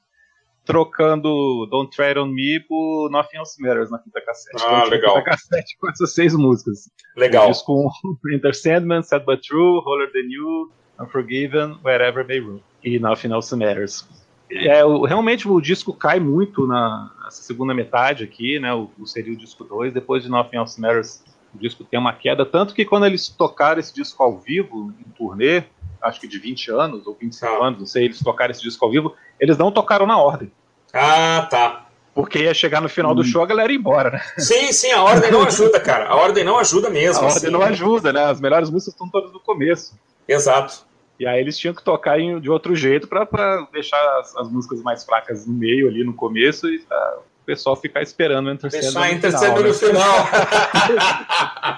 trocando 0.63 1.67
Don't 1.72 1.94
Tread 1.96 2.20
on 2.20 2.28
Me 2.28 2.60
por 2.60 3.10
Nothing 3.10 3.38
Else 3.38 3.60
Matters 3.60 3.89
na 3.89 3.98
fita 3.98 4.22
cassete. 4.22 4.63
Ah, 4.63 4.78
então, 4.78 4.89
legal. 4.89 5.15
Fita 5.15 5.32
cassete 5.32 5.78
com 5.80 5.89
essas 5.89 6.13
seis 6.13 6.36
músicas. 6.36 6.89
Legal. 7.17 7.48
O 7.48 7.52
disco 7.52 7.74
1, 8.32 8.36
Enter 8.36 8.56
Sandman, 8.56 9.02
Sad 9.02 9.26
But 9.26 9.41
True, 9.41 9.82
Roller 9.84 10.12
Than 10.12 10.30
You, 10.30 10.72
Unforgiven, 11.02 11.78
Wherever 11.84 12.26
May 12.28 12.40
Room 12.40 12.60
e 12.84 13.00
Nothing 13.00 13.34
Else 13.34 13.56
Matters. 13.56 14.08
É, 14.50 14.84
o, 14.84 15.06
realmente 15.06 15.48
o 15.48 15.62
disco 15.62 15.94
cai 15.94 16.20
muito 16.20 16.68
na 16.68 17.10
segunda 17.30 17.74
metade 17.74 18.24
aqui, 18.24 18.60
né? 18.60 18.74
O, 18.74 18.90
o, 19.00 19.08
seria 19.08 19.34
o 19.34 19.38
disco 19.38 19.64
2, 19.64 19.94
depois 19.94 20.24
de 20.24 20.30
Nothing 20.30 20.58
Else 20.58 20.82
Matters 20.82 21.24
O 21.56 21.58
disco 21.58 21.84
tem 21.84 22.00
uma 22.00 22.14
queda, 22.14 22.46
tanto 22.46 22.74
que 22.74 22.84
quando 22.84 23.06
eles 23.06 23.30
tocaram 23.30 23.80
esse 23.80 23.94
disco 23.94 24.22
ao 24.22 24.38
vivo, 24.38 24.94
em 25.00 25.10
turnê, 25.12 25.64
acho 26.02 26.20
que 26.20 26.28
de 26.28 26.38
20 26.38 26.72
anos 26.72 27.08
ou 27.08 27.16
25 27.20 27.46
ah. 27.46 27.68
anos, 27.68 27.80
não 27.80 27.86
sei, 27.86 28.06
eles 28.06 28.20
tocaram 28.20 28.52
esse 28.52 28.62
disco 28.62 28.84
ao 28.84 28.92
vivo, 28.92 29.16
eles 29.40 29.58
não 29.58 29.72
tocaram 29.72 30.06
na 30.06 30.18
ordem. 30.18 30.52
Ah, 30.94 31.48
tá. 31.50 31.86
Porque 32.14 32.40
ia 32.40 32.54
chegar 32.54 32.82
no 32.82 32.90
final 32.90 33.16
do 33.16 33.22
hum. 33.22 33.26
show, 33.26 33.42
a 33.42 33.46
galera 33.46 33.72
ia 33.72 33.78
embora, 33.78 34.12
né? 34.12 34.22
Sim, 34.38 34.74
sim, 34.74 34.92
a 34.92 35.02
ordem 35.02 35.32
não 35.32 35.44
ajuda, 35.44 35.80
cara. 35.80 36.10
A 36.10 36.16
ordem 36.16 36.44
não 36.44 36.58
ajuda 36.58 36.90
mesmo. 36.90 37.24
A 37.24 37.28
assim. 37.28 37.36
ordem 37.38 37.52
não 37.52 37.62
ajuda, 37.62 38.12
né? 38.12 38.26
As 38.26 38.42
melhores 38.42 38.70
músicas 38.70 38.94
estão 38.94 39.08
todas 39.08 39.32
no 39.32 39.40
começo. 39.40 39.98
Exato. 40.28 40.86
E 41.21 41.27
aí 41.27 41.39
eles 41.39 41.55
tinham 41.55 41.75
que 41.75 41.84
tocar 41.84 42.19
em, 42.19 42.39
de 42.39 42.49
outro 42.49 42.75
jeito 42.75 43.07
para 43.07 43.67
deixar 43.71 44.19
as, 44.19 44.36
as, 44.36 44.51
músicas 44.51 44.81
mais 44.81 45.03
fracas 45.03 45.45
no 45.45 45.53
meio 45.53 45.88
ali 45.88 46.03
no 46.03 46.15
começo 46.15 46.67
e 46.67 46.79
pra 46.79 47.19
o 47.19 47.45
pessoal 47.45 47.75
ficar 47.75 48.01
esperando 48.01 48.47
o 48.47 48.51
Enter 48.51 48.71
Deixar 48.71 48.88
no 48.88 49.21
final. 49.21 49.62
no 49.62 49.73
final. 49.75 50.27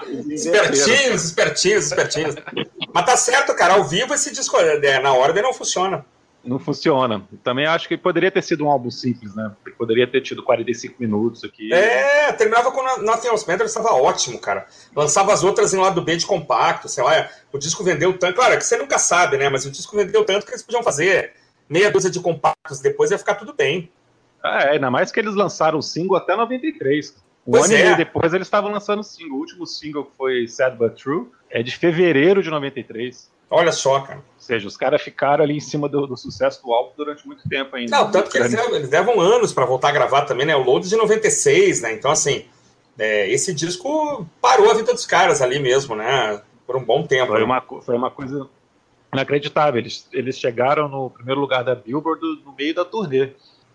espertinhos, 0.32 1.24
espertinhos, 1.26 1.86
espertinhos. 1.88 2.36
Mas 2.90 3.04
tá 3.04 3.18
certo, 3.18 3.54
cara. 3.54 3.74
Ao 3.74 3.84
vivo 3.84 4.14
esse 4.14 4.32
disco 4.32 4.56
é, 4.56 4.98
na 5.00 5.12
ordem 5.12 5.42
não 5.42 5.52
funciona 5.52 6.06
não 6.44 6.58
funciona. 6.58 7.22
Também 7.42 7.66
acho 7.66 7.88
que 7.88 7.96
poderia 7.96 8.30
ter 8.30 8.42
sido 8.42 8.64
um 8.64 8.70
álbum 8.70 8.90
simples, 8.90 9.34
né? 9.34 9.52
Poderia 9.78 10.06
ter 10.06 10.20
tido 10.20 10.42
45 10.42 10.96
minutos 10.98 11.42
aqui. 11.44 11.72
É, 11.72 12.32
terminava 12.32 12.70
com 12.70 12.82
Nothing 13.02 13.28
Else 13.28 13.48
Matters, 13.48 13.70
estava 13.70 13.94
ótimo, 13.94 14.38
cara. 14.38 14.66
Lançava 14.94 15.32
as 15.32 15.42
outras 15.42 15.72
em 15.72 15.78
lado 15.78 16.02
B 16.02 16.16
de 16.16 16.26
compacto, 16.26 16.88
sei 16.88 17.02
lá. 17.02 17.28
O 17.52 17.58
disco 17.58 17.82
vendeu 17.82 18.16
tanto. 18.18 18.34
Claro, 18.34 18.54
é 18.54 18.56
que 18.56 18.64
você 18.64 18.76
nunca 18.76 18.98
sabe, 18.98 19.36
né? 19.36 19.48
Mas 19.48 19.64
o 19.64 19.70
disco 19.70 19.96
vendeu 19.96 20.24
tanto 20.24 20.44
que 20.44 20.52
eles 20.52 20.62
podiam 20.62 20.82
fazer 20.82 21.32
meia 21.68 21.90
dúzia 21.90 22.10
de 22.10 22.20
compactos 22.20 22.80
depois 22.80 23.10
ia 23.10 23.18
ficar 23.18 23.34
tudo 23.34 23.54
bem. 23.54 23.90
Ah, 24.42 24.64
é, 24.64 24.70
ainda 24.72 24.90
mais 24.90 25.10
que 25.10 25.18
eles 25.18 25.34
lançaram 25.34 25.78
o 25.78 25.82
single 25.82 26.16
até 26.16 26.36
93. 26.36 27.16
Um 27.46 27.52
pois 27.52 27.64
ano 27.64 27.74
é. 27.74 27.80
e 27.80 27.82
meio 27.84 27.96
depois 27.96 28.32
eles 28.34 28.46
estavam 28.46 28.70
lançando 28.70 29.00
o 29.00 29.04
single. 29.04 29.36
O 29.36 29.40
último 29.40 29.66
single 29.66 30.04
que 30.04 30.16
foi 30.16 30.46
Sad 30.46 30.76
But 30.76 31.00
True 31.00 31.28
é 31.50 31.62
de 31.62 31.76
fevereiro 31.76 32.42
de 32.42 32.50
93. 32.50 33.30
Olha 33.50 33.72
só, 33.72 34.00
cara. 34.00 34.18
Ou 34.18 34.40
seja, 34.40 34.66
os 34.66 34.76
caras 34.76 35.02
ficaram 35.02 35.44
ali 35.44 35.56
em 35.56 35.60
cima 35.60 35.88
do, 35.88 36.06
do, 36.06 36.16
sucesso 36.16 36.62
do 36.62 36.72
álbum 36.72 36.92
durante 36.96 37.26
muito 37.26 37.48
tempo 37.48 37.76
ainda. 37.76 37.96
Não, 37.96 38.10
tanto 38.10 38.30
que 38.30 38.38
eles 38.38 38.52
levam, 38.52 38.74
eles 38.74 38.90
levam 38.90 39.20
anos 39.20 39.52
para 39.52 39.64
voltar 39.64 39.88
a 39.88 39.92
gravar 39.92 40.22
também, 40.22 40.46
né? 40.46 40.56
O 40.56 40.62
Load 40.62 40.88
de 40.88 40.96
96, 40.96 41.82
né? 41.82 41.92
Então, 41.92 42.10
assim, 42.10 42.44
é, 42.98 43.28
esse 43.30 43.54
disco 43.54 44.26
parou 44.40 44.70
a 44.70 44.74
vida 44.74 44.92
dos 44.92 45.06
caras 45.06 45.40
ali 45.40 45.58
mesmo, 45.58 45.94
né? 45.94 46.42
Por 46.66 46.76
um 46.76 46.84
bom 46.84 47.06
tempo. 47.06 47.28
Foi, 47.28 47.38
né? 47.38 47.44
uma, 47.44 47.60
foi 47.60 47.96
uma 47.96 48.10
coisa 48.10 48.48
inacreditável. 49.12 49.80
Eles, 49.80 50.08
eles 50.12 50.38
chegaram 50.38 50.88
no 50.88 51.10
primeiro 51.10 51.40
lugar 51.40 51.64
da 51.64 51.74
Billboard 51.74 52.20
no 52.44 52.52
meio 52.52 52.74
da 52.74 52.84
turnê. 52.84 53.30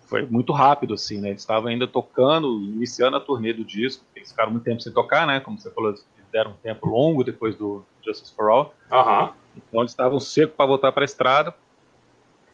Foi 0.08 0.24
muito 0.26 0.52
rápido, 0.52 0.96
assim, 0.96 1.20
né? 1.20 1.30
Eles 1.30 1.42
estavam 1.42 1.70
ainda 1.70 1.88
tocando, 1.88 2.62
iniciando 2.64 3.18
a 3.18 3.20
turnê 3.20 3.54
do 3.54 3.64
disco. 3.64 4.04
Eles 4.16 4.32
ficaram 4.32 4.52
muito 4.52 4.64
tempo 4.64 4.82
sem 4.82 4.92
tocar, 4.92 5.28
né? 5.28 5.40
Como 5.40 5.60
você 5.60 5.70
falou, 5.72 5.94
deram 6.32 6.52
um 6.52 6.56
tempo 6.56 6.88
longo 6.88 7.24
depois 7.24 7.56
do 7.56 7.84
Justice 8.04 8.34
for 8.34 8.50
All. 8.50 8.74
Aham. 8.92 9.34
Então 9.68 9.82
eles 9.82 9.92
estavam 9.92 10.20
secos 10.20 10.56
para 10.56 10.66
voltar 10.66 10.92
para 10.92 11.04
a 11.04 11.06
estrada. 11.06 11.54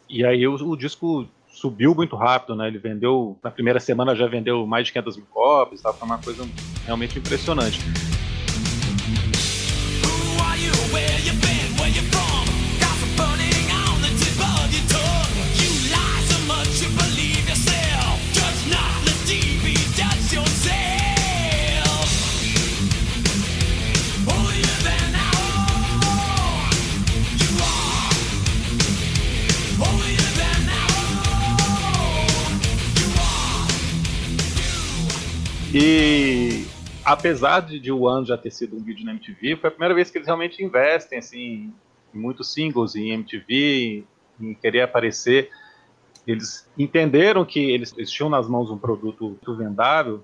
E 0.09 0.25
aí 0.25 0.47
o, 0.47 0.55
o, 0.55 0.77
disco 0.77 1.27
subiu 1.47 1.95
muito 1.95 2.15
rápido, 2.15 2.55
né? 2.55 2.67
Ele 2.67 2.77
vendeu, 2.77 3.37
na 3.43 3.49
primeira 3.49 3.79
semana 3.79 4.15
já 4.15 4.27
vendeu 4.27 4.65
mais 4.67 4.87
de 4.87 4.93
500 4.93 5.17
mil 5.17 5.25
cópias, 5.31 5.79
estava 5.79 6.05
uma 6.05 6.17
coisa 6.17 6.47
realmente 6.85 7.17
impressionante. 7.17 7.79
Apesar 37.05 37.61
de, 37.61 37.79
de 37.79 37.91
One 37.91 38.25
já 38.25 38.37
ter 38.37 38.51
sido 38.51 38.75
um 38.75 38.83
vídeo 38.83 39.05
na 39.05 39.11
MTV, 39.11 39.57
foi 39.57 39.67
a 39.67 39.71
primeira 39.71 39.93
vez 39.93 40.09
que 40.09 40.17
eles 40.17 40.27
realmente 40.27 40.63
investem 40.63 41.19
assim, 41.19 41.73
em 42.13 42.17
muitos 42.17 42.51
singles 42.51 42.95
em 42.95 43.11
MTV, 43.11 44.03
em 44.41 44.53
querer 44.55 44.81
aparecer. 44.81 45.49
Eles 46.25 46.67
entenderam 46.77 47.45
que 47.45 47.59
eles, 47.59 47.93
eles 47.95 48.09
tinham 48.09 48.29
nas 48.29 48.49
mãos 48.49 48.71
um 48.71 48.77
produto 48.77 49.37
vendável 49.55 50.23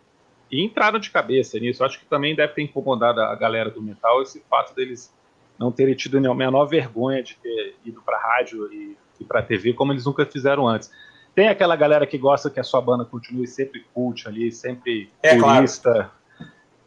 e 0.52 0.64
entraram 0.64 1.00
de 1.00 1.12
cabeça 1.12 1.60
nisso. 1.60 1.84
Acho 1.84 2.00
que 2.00 2.06
também 2.06 2.36
deve 2.36 2.54
ter 2.54 2.64
incomodado 2.64 3.22
a 3.22 3.36
galera 3.36 3.70
do 3.70 3.82
metal 3.82 4.22
esse 4.22 4.44
fato 4.50 4.74
deles 4.74 5.14
não 5.60 5.72
terem 5.72 5.94
tido 5.94 6.18
a 6.18 6.34
menor 6.34 6.66
vergonha 6.66 7.22
de 7.22 7.36
ter 7.36 7.76
ido 7.86 8.02
para 8.02 8.18
rádio 8.18 8.74
e, 8.74 8.98
e 9.20 9.24
para 9.24 9.44
TV 9.44 9.74
como 9.74 9.94
eles 9.94 10.06
nunca 10.06 10.26
fizeram 10.26 10.68
antes. 10.68 10.92
Tem 11.36 11.48
aquela 11.48 11.76
galera 11.76 12.08
que 12.08 12.18
gosta 12.18 12.50
que 12.50 12.60
a 12.60 12.64
sua 12.64 12.82
banda 12.82 13.06
continue 13.06 13.48
sempre 13.48 13.86
cult 13.94 14.28
ali, 14.28 14.52
sempre 14.52 15.10
é, 15.22 15.38
purista. 15.38 15.92
Claro. 15.92 16.21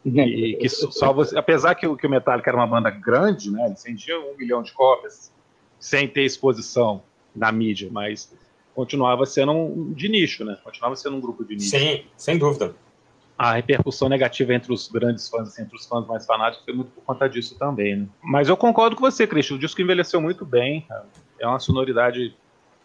E 0.05 0.55
que 0.57 0.69
só 0.69 1.11
você, 1.11 1.37
apesar 1.37 1.73
que 1.73 1.87
o, 1.87 1.97
que 1.97 2.05
o 2.05 2.09
Metallica 2.09 2.49
era 2.49 2.57
uma 2.57 2.67
banda 2.67 2.91
grande, 2.91 3.49
né? 3.49 3.65
Eles 3.65 3.83
vendiam 3.83 4.31
um 4.31 4.37
milhão 4.37 4.61
de 4.61 4.71
cópias 4.71 5.33
sem 5.79 6.07
ter 6.07 6.23
exposição 6.23 7.01
na 7.35 7.51
mídia, 7.51 7.89
mas 7.91 8.31
continuava 8.75 9.25
sendo 9.25 9.51
um, 9.51 9.93
de 9.93 10.07
nicho, 10.07 10.45
né? 10.45 10.57
Continuava 10.63 10.95
sendo 10.95 11.15
um 11.15 11.21
grupo 11.21 11.43
de 11.43 11.55
nicho. 11.55 11.69
Sim, 11.69 12.03
sem 12.15 12.37
dúvida. 12.37 12.75
A 13.37 13.53
repercussão 13.53 14.07
negativa 14.07 14.53
entre 14.53 14.71
os 14.71 14.87
grandes 14.87 15.27
fãs, 15.27 15.49
assim, 15.49 15.63
entre 15.63 15.75
os 15.75 15.85
fãs 15.85 16.05
mais 16.07 16.25
fanáticos, 16.25 16.63
foi 16.63 16.73
muito 16.73 16.91
por 16.91 17.03
conta 17.03 17.27
disso 17.27 17.57
também, 17.57 17.97
né? 17.97 18.07
Mas 18.21 18.47
eu 18.47 18.55
concordo 18.55 18.95
com 18.95 19.01
você, 19.01 19.25
Cristian. 19.25 19.55
O 19.55 19.59
disco 19.59 19.81
envelheceu 19.81 20.21
muito 20.21 20.45
bem. 20.45 20.85
É 21.39 21.47
uma 21.47 21.59
sonoridade 21.59 22.35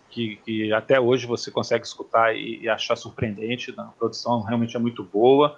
que, 0.09 0.37
que, 0.45 0.73
até 0.73 0.99
hoje 0.99 1.27
você 1.27 1.51
consegue 1.51 1.87
escutar 1.87 2.35
e, 2.35 2.63
e, 2.63 2.69
achar 2.69 2.97
surpreendente. 2.97 3.73
A 3.77 3.85
produção 3.85 4.43
realmente 4.43 4.75
é 4.75 4.81
muito 4.81 5.05
boa. 5.05 5.57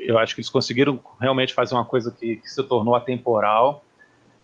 Eu 0.00 0.18
acho 0.18 0.34
que 0.34 0.40
eles 0.40 0.50
conseguiram 0.50 1.00
realmente 1.20 1.54
fazer 1.54 1.74
uma 1.74 1.84
coisa 1.84 2.10
que, 2.10 2.36
que 2.36 2.50
se 2.50 2.62
tornou 2.62 2.94
atemporal, 2.94 3.84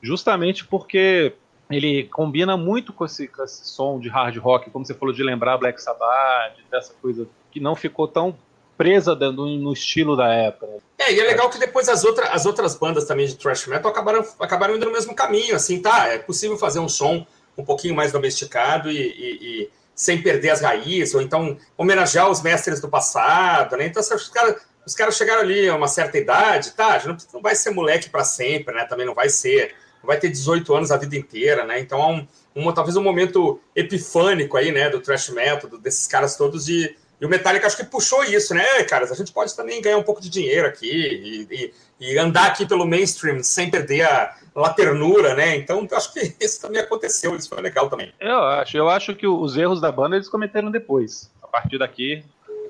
justamente 0.03 0.64
porque 0.66 1.35
ele 1.71 2.05
combina 2.05 2.57
muito 2.57 2.92
com 2.92 3.05
esse, 3.05 3.27
com 3.27 3.42
esse, 3.42 3.66
som 3.66 3.99
de 3.99 4.09
hard 4.09 4.37
rock, 4.38 4.71
como 4.71 4.85
você 4.85 4.95
falou, 4.95 5.14
de 5.14 5.23
lembrar 5.23 5.59
Black 5.59 5.83
Sabbath, 5.83 6.57
dessa 6.71 6.95
coisa 7.01 7.27
que 7.51 7.59
não 7.59 7.75
ficou 7.75 8.07
tão 8.07 8.37
presa 8.77 9.14
no, 9.14 9.47
no 9.47 9.73
estilo 9.73 10.16
da 10.16 10.33
época. 10.33 10.69
É, 10.99 11.12
e 11.12 11.19
é 11.19 11.25
legal 11.25 11.49
que 11.49 11.59
depois 11.59 11.88
as, 11.88 12.05
outra, 12.05 12.29
as 12.29 12.47
outras 12.47 12.75
bandas 12.75 13.05
também 13.05 13.27
de 13.27 13.35
thrash 13.35 13.66
metal 13.66 13.90
acabaram, 13.90 14.25
acabaram 14.38 14.77
indo 14.77 14.87
no 14.87 14.92
mesmo 14.92 15.14
caminho, 15.14 15.57
assim, 15.57 15.81
tá, 15.81 16.09
é 16.09 16.19
possível 16.19 16.57
fazer 16.57 16.79
um 16.79 16.88
som 16.88 17.27
um 17.57 17.64
pouquinho 17.64 17.95
mais 17.95 18.12
domesticado 18.12 18.90
e, 18.90 18.99
e, 18.99 19.62
e, 19.62 19.71
sem 19.95 20.21
perder 20.21 20.51
as 20.51 20.61
raízes, 20.61 21.14
ou 21.14 21.23
então 21.23 21.57
homenagear 21.77 22.31
os 22.31 22.42
mestres 22.42 22.81
do 22.81 22.88
passado, 22.88 23.77
né? 23.79 23.87
Então, 23.87 24.03
os 24.03 24.29
caras, 24.29 24.57
os 24.87 24.94
caras 24.94 25.16
chegaram 25.16 25.42
ali 25.42 25.68
a 25.68 25.75
uma 25.75 25.88
certa 25.88 26.16
idade, 26.16 26.70
tá? 26.72 27.03
Não, 27.05 27.16
não 27.35 27.42
vai 27.42 27.55
ser 27.55 27.70
moleque 27.70 28.09
para 28.09 28.25
sempre, 28.25 28.75
né? 28.75 28.85
Também 28.85 29.05
não 29.05 29.14
vai 29.14 29.29
ser, 29.29 29.75
não 30.01 30.07
vai 30.07 30.18
ter 30.18 30.29
18 30.29 30.72
anos 30.75 30.90
a 30.92 30.96
vida 30.96 31.16
inteira, 31.16 31.64
né? 31.64 31.81
Então, 31.81 32.01
é 32.01 32.07
um, 32.07 32.68
um, 32.68 32.72
talvez 32.72 32.96
um 32.96 33.03
momento 33.03 33.61
epifânico 33.75 34.57
aí, 34.57 34.70
né? 34.70 34.88
Do 34.88 35.01
thrash 35.01 35.31
metal, 35.31 35.68
desses 35.79 36.07
caras 36.07 36.37
todos 36.37 36.64
de 36.64 36.94
e 37.20 37.25
o 37.25 37.29
Metallica 37.29 37.66
acho 37.66 37.79
que 37.79 37.85
puxou 37.85 38.22
isso, 38.25 38.53
né, 38.55 38.85
caras? 38.85 39.11
A 39.11 39.14
gente 39.14 39.33
pode 39.33 39.57
também 39.57 39.81
ganhar 39.81 39.96
um 39.96 40.03
pouco 40.03 40.20
de 40.20 40.29
dinheiro 40.29 40.68
aqui 40.68 40.90
e, 40.90 41.49
e, 41.51 41.75
e 41.99 42.18
andar 42.18 42.49
aqui 42.49 42.66
pelo 42.66 42.87
mainstream 42.87 43.42
sem 43.42 43.70
perder 43.70 44.03
a, 44.03 44.37
la 44.55 44.72
ternura, 44.72 45.35
né? 45.35 45.57
Então, 45.57 45.87
acho 45.92 46.12
que 46.12 46.35
isso 46.40 46.61
também 46.61 46.81
aconteceu, 46.81 47.35
isso 47.35 47.49
foi 47.49 47.61
legal 47.62 47.88
também. 47.88 48.12
Eu 48.20 48.38
acho, 48.38 48.77
eu 48.77 48.88
acho 48.88 49.14
que 49.14 49.27
os 49.27 49.57
erros 49.57 49.81
da 49.81 49.90
banda 49.90 50.16
eles 50.16 50.29
cometeram 50.29 50.70
depois. 50.70 51.31
A 51.42 51.46
partir 51.46 51.79
daqui, 51.79 52.22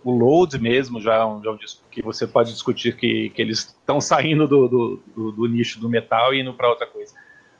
o 0.07 0.17
Load 0.17 0.57
mesmo 0.61 1.01
já, 1.01 1.15
é 1.15 1.19
já 1.19 1.51
é 1.51 1.53
um 1.53 1.57
disco 1.57 1.83
que 1.91 2.01
você 2.01 2.29
pode 2.29 2.53
discutir 2.53 2.97
que, 2.97 3.29
que 3.31 3.43
eles 3.43 3.59
estão 3.59 4.01
saindo 4.01 4.47
do, 4.47 4.69
do, 4.69 5.03
do, 5.17 5.33
do, 5.33 5.47
nicho 5.49 5.81
do 5.81 5.89
metal 5.89 6.33
e 6.33 6.41
indo 6.41 6.55
para 6.55 6.69
outra 6.69 6.87
coisa. 6.87 7.13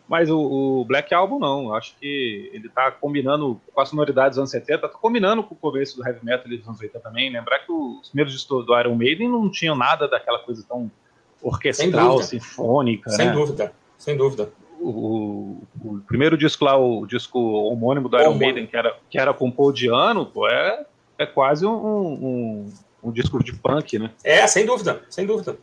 Mas 0.09 0.31
o, 0.31 0.39
o, 0.39 0.85
Black 0.85 1.13
Album 1.13 1.41
não, 1.41 1.65
eu 1.65 1.75
acho 1.75 1.97
que 1.99 2.49
ele 2.53 2.69
está 2.69 2.93
combinando 2.93 3.61
com 3.75 3.81
a 3.81 3.85
sonoridade 3.85 4.29
dos 4.29 4.39
anos 4.39 4.51
70, 4.53 4.87
está 4.87 4.89
combinando 4.89 5.43
com 5.43 5.57
o 5.57 5.59
começo 5.59 5.97
do 5.97 6.07
heavy 6.07 6.25
metal 6.25 6.49
dos 6.49 6.69
anos 6.69 6.81
80 6.81 7.01
também. 7.01 7.33
Lembrar 7.33 7.59
que 7.59 7.73
os 7.73 8.11
primeiros 8.11 8.33
discos 8.33 8.65
do 8.65 8.79
Iron 8.79 8.95
Maiden 8.95 9.29
não 9.29 9.51
tinham 9.51 9.75
nada 9.75 10.07
daquela 10.07 10.39
coisa 10.39 10.65
tão 10.69 10.89
orquestral, 11.43 12.23
sinfônica. 12.23 13.11
Sem 13.11 13.27
né? 13.27 13.33
dúvida. 13.33 13.73
Sem 13.99 14.17
dúvida. 14.17 14.53
O, 14.79 15.63
o, 15.85 15.99
primeiro 16.07 16.39
disco 16.39 16.65
lá, 16.65 16.77
o 16.77 17.07
disco 17.07 17.41
homônimo 17.41 18.09
do 18.09 18.17
Iron. 18.21 18.35
Maiden, 18.35 18.69
que 18.69 18.77
era, 18.77 18.97
que 19.11 19.19
era 19.19 19.35
com 19.35 19.51
Paul 19.51 19.73
Diano, 19.73 20.27
pô, 20.27 20.47
é, 20.47 20.87
é 21.19 21.27
quase 21.27 21.67
um, 21.67 21.73
um, 21.73 22.73
um, 23.05 23.13
disco 23.13 23.43
de 23.43 23.53
punk, 23.53 23.99
né? 23.99 24.11
É, 24.23 24.47
sem 24.47 24.67
dúvida, 24.67 25.03
sem 25.09 25.27
dúvida. 25.27 25.57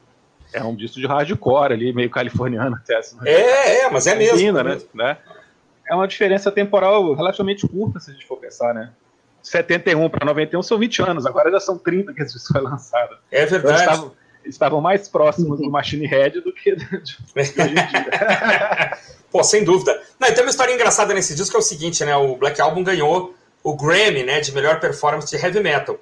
É 0.51 0.63
um 0.63 0.75
disco 0.75 0.99
de 0.99 1.07
hardcore 1.07 1.73
ali, 1.73 1.93
meio 1.93 2.09
californiano 2.09 2.75
até. 2.75 2.97
Assim, 2.97 3.17
né? 3.17 3.31
É, 3.31 3.81
é, 3.81 3.89
mas 3.89 4.07
é 4.07 4.15
mesmo. 4.15 4.39
É 4.39 4.51
né? 4.51 4.63
mesmo. 4.63 4.89
né? 4.93 5.17
É 5.89 5.95
uma 5.95 6.07
diferença 6.07 6.51
temporal 6.51 7.13
relativamente 7.13 7.67
curta, 7.67 7.99
se 7.99 8.11
a 8.11 8.13
gente 8.13 8.25
for 8.25 8.37
pensar, 8.37 8.73
né? 8.73 8.91
71 9.41 10.09
para 10.09 10.25
91 10.25 10.63
são 10.63 10.79
20 10.79 11.01
anos, 11.01 11.25
agora 11.25 11.51
já 11.51 11.59
são 11.59 11.77
30 11.77 12.13
que 12.13 12.21
esse 12.21 12.33
disco 12.33 12.53
foi 12.53 12.61
lançado. 12.61 13.17
É 13.29 13.45
verdade. 13.45 13.83
Então, 13.83 14.13
estavam 14.45 14.81
mais 14.81 15.07
próximos 15.07 15.59
do 15.59 15.69
Machine 15.69 16.05
Head 16.05 16.41
do 16.41 16.53
que 16.53 16.75
de, 16.75 16.85
de. 16.85 17.17
Pô, 19.31 19.43
sem 19.43 19.63
dúvida. 19.63 19.99
Não, 20.19 20.27
e 20.27 20.31
tem 20.31 20.43
uma 20.43 20.49
história 20.49 20.73
engraçada 20.73 21.13
nesse 21.13 21.35
disco 21.35 21.51
que 21.51 21.57
é 21.57 21.59
o 21.59 21.63
seguinte, 21.63 22.03
né? 22.05 22.15
O 22.15 22.35
Black 22.35 22.61
Album 22.61 22.83
ganhou 22.83 23.33
o 23.63 23.75
Grammy, 23.75 24.23
né, 24.23 24.41
de 24.41 24.51
melhor 24.51 24.79
performance 24.79 25.29
de 25.29 25.43
heavy 25.43 25.61
metal. 25.61 25.97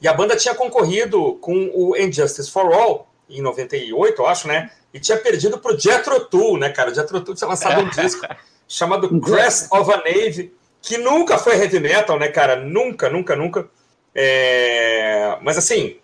E 0.00 0.08
a 0.08 0.14
banda 0.14 0.36
tinha 0.36 0.54
concorrido 0.54 1.34
com 1.40 1.70
o 1.74 1.96
Injustice 1.96 2.50
for 2.50 2.72
All 2.72 3.10
em 3.28 3.42
98, 3.42 4.20
eu 4.20 4.26
acho, 4.26 4.48
né? 4.48 4.70
E 4.92 4.98
tinha 4.98 5.18
perdido 5.18 5.58
pro 5.58 5.78
Jethro 5.78 6.20
Tull, 6.26 6.58
né, 6.58 6.70
cara? 6.70 6.90
O 6.90 6.94
Jethro 6.94 7.20
Tull 7.20 7.34
tinha 7.34 7.48
lançado 7.48 7.80
um 7.80 7.88
disco 7.90 8.26
chamado 8.66 9.20
Crest 9.20 9.68
of 9.72 9.92
a 9.92 9.98
Navy, 9.98 10.54
que 10.80 10.96
nunca 10.96 11.38
foi 11.38 11.54
heavy 11.56 11.80
metal, 11.80 12.18
né, 12.18 12.28
cara? 12.28 12.56
Nunca, 12.56 13.10
nunca, 13.10 13.36
nunca. 13.36 13.68
É... 14.14 15.36
Mas 15.42 15.58
assim, 15.58 15.96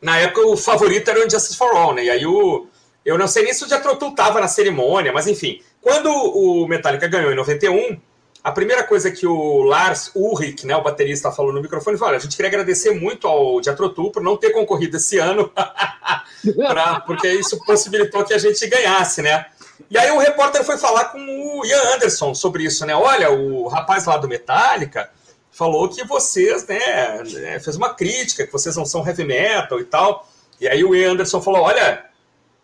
na 0.00 0.18
época 0.18 0.46
o 0.46 0.56
favorito 0.56 1.08
era 1.08 1.20
o 1.20 1.24
Injustice 1.24 1.56
for 1.56 1.74
All, 1.76 1.94
né? 1.94 2.04
E 2.04 2.10
aí 2.10 2.26
o. 2.26 2.66
Eu 3.04 3.16
não 3.16 3.28
sei 3.28 3.44
nem 3.44 3.52
se 3.52 3.64
o 3.64 3.68
Jethro 3.68 3.96
Tull 3.96 4.14
tava 4.14 4.40
na 4.40 4.48
cerimônia, 4.48 5.12
mas 5.12 5.28
enfim. 5.28 5.62
Quando 5.80 6.10
o 6.10 6.66
Metallica 6.66 7.06
ganhou 7.06 7.30
em 7.30 7.36
91, 7.36 8.00
a 8.46 8.52
primeira 8.52 8.84
coisa 8.84 9.10
que 9.10 9.26
o 9.26 9.62
Lars 9.62 10.12
Ulrich, 10.14 10.64
né, 10.64 10.76
o 10.76 10.80
baterista, 10.80 11.32
falou 11.32 11.52
no 11.52 11.60
microfone 11.60 11.98
olha, 12.00 12.16
a 12.16 12.20
gente 12.20 12.36
queria 12.36 12.48
agradecer 12.48 12.92
muito 12.92 13.26
ao 13.26 13.60
Tull 13.92 14.12
por 14.12 14.22
não 14.22 14.36
ter 14.36 14.50
concorrido 14.50 14.98
esse 14.98 15.18
ano, 15.18 15.50
pra, 16.54 17.00
porque 17.00 17.26
isso 17.26 17.58
possibilitou 17.64 18.24
que 18.24 18.32
a 18.32 18.38
gente 18.38 18.64
ganhasse, 18.68 19.20
né? 19.20 19.46
E 19.90 19.98
aí 19.98 20.12
o 20.12 20.18
repórter 20.18 20.62
foi 20.62 20.78
falar 20.78 21.06
com 21.06 21.18
o 21.18 21.66
Ian 21.66 21.96
Anderson 21.96 22.36
sobre 22.36 22.62
isso, 22.62 22.86
né? 22.86 22.94
Olha, 22.94 23.32
o 23.32 23.66
rapaz 23.66 24.04
lá 24.04 24.16
do 24.16 24.28
Metallica 24.28 25.10
falou 25.50 25.88
que 25.88 26.04
vocês, 26.04 26.64
né, 26.68 26.78
né 27.24 27.58
fez 27.58 27.74
uma 27.74 27.94
crítica, 27.94 28.46
que 28.46 28.52
vocês 28.52 28.76
não 28.76 28.86
são 28.86 29.04
heavy 29.04 29.24
metal 29.24 29.80
e 29.80 29.84
tal. 29.84 30.24
E 30.60 30.68
aí 30.68 30.84
o 30.84 30.94
Ian 30.94 31.14
Anderson 31.14 31.40
falou: 31.42 31.62
olha, 31.62 32.04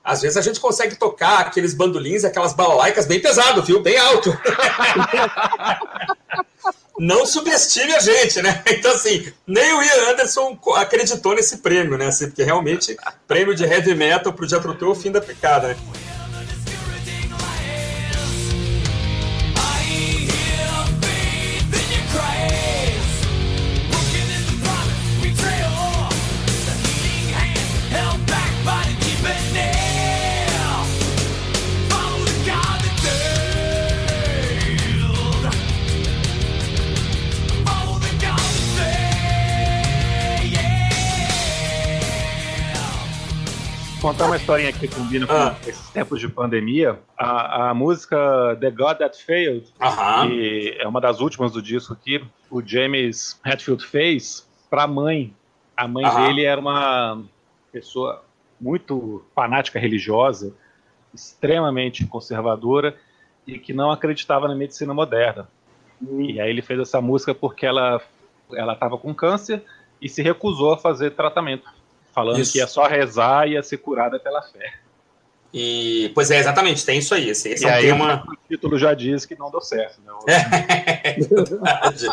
às 0.05 0.23
vezes 0.23 0.37
a 0.37 0.41
gente 0.41 0.59
consegue 0.59 0.97
tocar 0.97 1.41
aqueles 1.41 1.75
bandolins, 1.75 2.25
aquelas 2.25 2.53
balalaicas 2.53 3.07
bem 3.07 3.21
pesado, 3.21 3.63
viu? 3.63 3.81
Bem 3.81 3.97
alto. 3.97 4.37
Não 6.99 7.25
subestime 7.25 7.95
a 7.95 8.01
gente, 8.01 8.43
né? 8.43 8.63
Então, 8.69 8.93
assim, 8.93 9.33
nem 9.47 9.73
o 9.73 9.83
Ian 9.83 10.11
Anderson 10.11 10.59
acreditou 10.77 11.35
nesse 11.35 11.59
prêmio, 11.59 11.97
né? 11.97 12.07
Assim, 12.07 12.27
porque 12.27 12.45
realmente, 12.45 12.97
prêmio 13.27 13.55
de 13.55 13.65
heavy 13.65 13.95
metal 13.95 14.33
pro 14.33 14.49
Jethro 14.49 14.75
Tull, 14.75 14.93
o 14.93 14.95
fim 14.95 15.11
da 15.11 15.21
picada, 15.21 15.69
né? 15.69 15.77
Contar 44.03 44.27
uma 44.27 44.37
historinha 44.37 44.73
que 44.73 44.89
combina 44.89 45.29
com 45.29 45.33
ah. 45.33 45.57
esses 45.65 45.89
tempos 45.91 46.19
de 46.19 46.29
pandemia. 46.29 46.99
A, 47.17 47.71
a 47.71 47.75
música 47.75 48.59
The 48.61 48.71
God 48.73 48.97
That 48.99 49.17
Failed, 49.25 49.73
que 49.73 50.77
é 50.77 50.89
uma 50.89 51.01
das 51.01 51.21
últimas 51.21 51.53
do 51.53 51.63
disco 51.63 51.93
aqui, 51.93 52.23
o 52.51 52.61
James 52.61 53.41
Hetfield 53.47 53.87
fez 53.87 54.45
para 54.69 54.83
a 54.83 54.87
mãe. 54.89 55.33
A 55.77 55.87
mãe 55.87 56.05
dele 56.17 56.45
era 56.45 56.61
uma 56.61 57.23
pessoa 57.71 58.25
muito 58.61 59.25
fanática 59.37 59.79
religiosa, 59.79 60.53
extremamente 61.15 62.05
conservadora 62.05 62.97
e 63.47 63.57
que 63.57 63.73
não 63.73 63.93
acreditava 63.93 64.49
na 64.49 64.55
medicina 64.57 64.93
moderna. 64.93 65.49
Hum. 66.03 66.23
E 66.23 66.41
aí 66.41 66.51
ele 66.51 66.61
fez 66.61 66.81
essa 66.81 67.01
música 67.01 67.33
porque 67.33 67.65
ela 67.65 68.03
ela 68.53 68.73
estava 68.73 68.99
com 68.99 69.15
câncer 69.15 69.63
e 70.01 70.09
se 70.09 70.21
recusou 70.23 70.73
a 70.73 70.77
fazer 70.77 71.13
tratamento 71.13 71.71
falando 72.13 72.41
isso. 72.41 72.53
que 72.53 72.59
ia 72.59 72.67
só 72.67 72.87
rezar 72.87 73.49
e 73.49 73.53
ia 73.53 73.63
ser 73.63 73.79
curada 73.79 74.19
pela 74.19 74.43
fé. 74.43 74.75
E, 75.53 76.11
pois 76.15 76.31
é, 76.31 76.39
exatamente, 76.39 76.85
tem 76.85 76.99
isso 76.99 77.15
aí. 77.15 77.29
Esse, 77.29 77.51
esse 77.51 77.65
e 77.65 77.69
é 77.69 77.71
um 77.71 77.75
aí, 77.75 77.83
tema... 77.85 78.25
O 78.27 78.49
título 78.49 78.79
já 78.79 78.95
diz 78.95 79.27
que 79.27 79.39
não 79.39 79.51
deu 79.51 79.61
certo. 79.61 80.01
Né? 80.01 80.13
É, 80.27 81.13
verdade, 81.21 82.07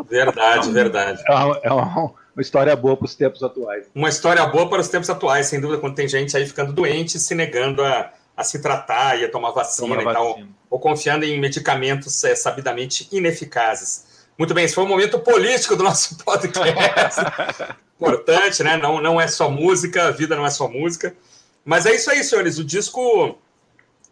verdade, 0.08 0.72
verdade. 0.72 1.22
É 1.28 1.34
uma, 1.34 1.60
é 1.62 1.72
uma, 1.72 2.14
história 2.38 2.74
boa 2.74 2.96
para 2.96 3.04
os 3.04 3.14
tempos 3.14 3.42
atuais. 3.42 3.86
Uma 3.94 4.08
história 4.08 4.46
boa 4.46 4.68
para 4.68 4.80
os 4.80 4.88
tempos 4.88 5.10
atuais, 5.10 5.46
sem 5.46 5.60
dúvida, 5.60 5.78
quando 5.78 5.94
tem 5.94 6.08
gente 6.08 6.34
aí 6.36 6.46
ficando 6.46 6.72
doente, 6.72 7.18
se 7.18 7.34
negando 7.34 7.84
a, 7.84 8.10
a 8.34 8.42
se 8.42 8.62
tratar 8.62 9.20
e 9.20 9.26
a 9.26 9.30
tomar 9.30 9.50
vacina, 9.50 9.98
tomar 9.98 10.10
e 10.10 10.14
tal, 10.14 10.38
ou 10.70 10.80
confiando 10.80 11.26
em 11.26 11.38
medicamentos 11.38 12.24
é, 12.24 12.34
sabidamente 12.34 13.06
ineficazes. 13.12 14.13
Muito 14.36 14.52
bem, 14.52 14.64
esse 14.64 14.74
foi 14.74 14.84
o 14.84 14.88
momento 14.88 15.18
político 15.20 15.76
do 15.76 15.84
nosso 15.84 16.16
podcast 16.24 17.20
importante, 17.96 18.62
né? 18.62 18.76
Não, 18.76 19.00
não 19.00 19.20
é 19.20 19.28
só 19.28 19.48
música, 19.48 20.08
a 20.08 20.10
vida 20.10 20.34
não 20.34 20.44
é 20.44 20.50
só 20.50 20.68
música. 20.68 21.14
Mas 21.64 21.86
é 21.86 21.94
isso 21.94 22.10
aí, 22.10 22.22
senhores. 22.22 22.58
O 22.58 22.64
disco, 22.64 23.38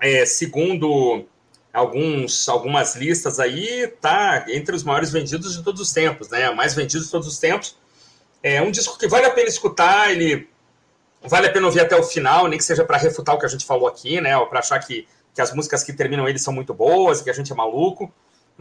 é, 0.00 0.24
segundo 0.24 1.24
alguns, 1.72 2.48
algumas 2.48 2.94
listas 2.94 3.40
aí, 3.40 3.88
tá 4.00 4.44
entre 4.48 4.76
os 4.76 4.84
maiores 4.84 5.10
vendidos 5.10 5.56
de 5.56 5.62
todos 5.62 5.80
os 5.80 5.92
tempos, 5.92 6.28
né? 6.28 6.50
Mais 6.50 6.74
vendidos 6.74 7.06
de 7.06 7.12
todos 7.12 7.26
os 7.26 7.38
tempos. 7.38 7.76
É 8.42 8.62
um 8.62 8.70
disco 8.70 8.96
que 8.98 9.08
vale 9.08 9.26
a 9.26 9.30
pena 9.30 9.48
escutar, 9.48 10.10
ele 10.10 10.48
vale 11.22 11.48
a 11.48 11.52
pena 11.52 11.66
ouvir 11.66 11.80
até 11.80 11.96
o 11.96 12.02
final, 12.02 12.48
nem 12.48 12.58
que 12.58 12.64
seja 12.64 12.84
para 12.84 12.96
refutar 12.96 13.34
o 13.34 13.38
que 13.38 13.46
a 13.46 13.48
gente 13.48 13.64
falou 13.64 13.88
aqui, 13.88 14.20
né? 14.20 14.36
Ou 14.38 14.46
para 14.46 14.60
achar 14.60 14.78
que, 14.78 15.06
que 15.34 15.40
as 15.40 15.52
músicas 15.52 15.82
que 15.82 15.92
terminam 15.92 16.28
ele 16.28 16.38
são 16.38 16.52
muito 16.52 16.72
boas, 16.72 17.22
que 17.22 17.30
a 17.30 17.32
gente 17.32 17.52
é 17.52 17.54
maluco. 17.54 18.12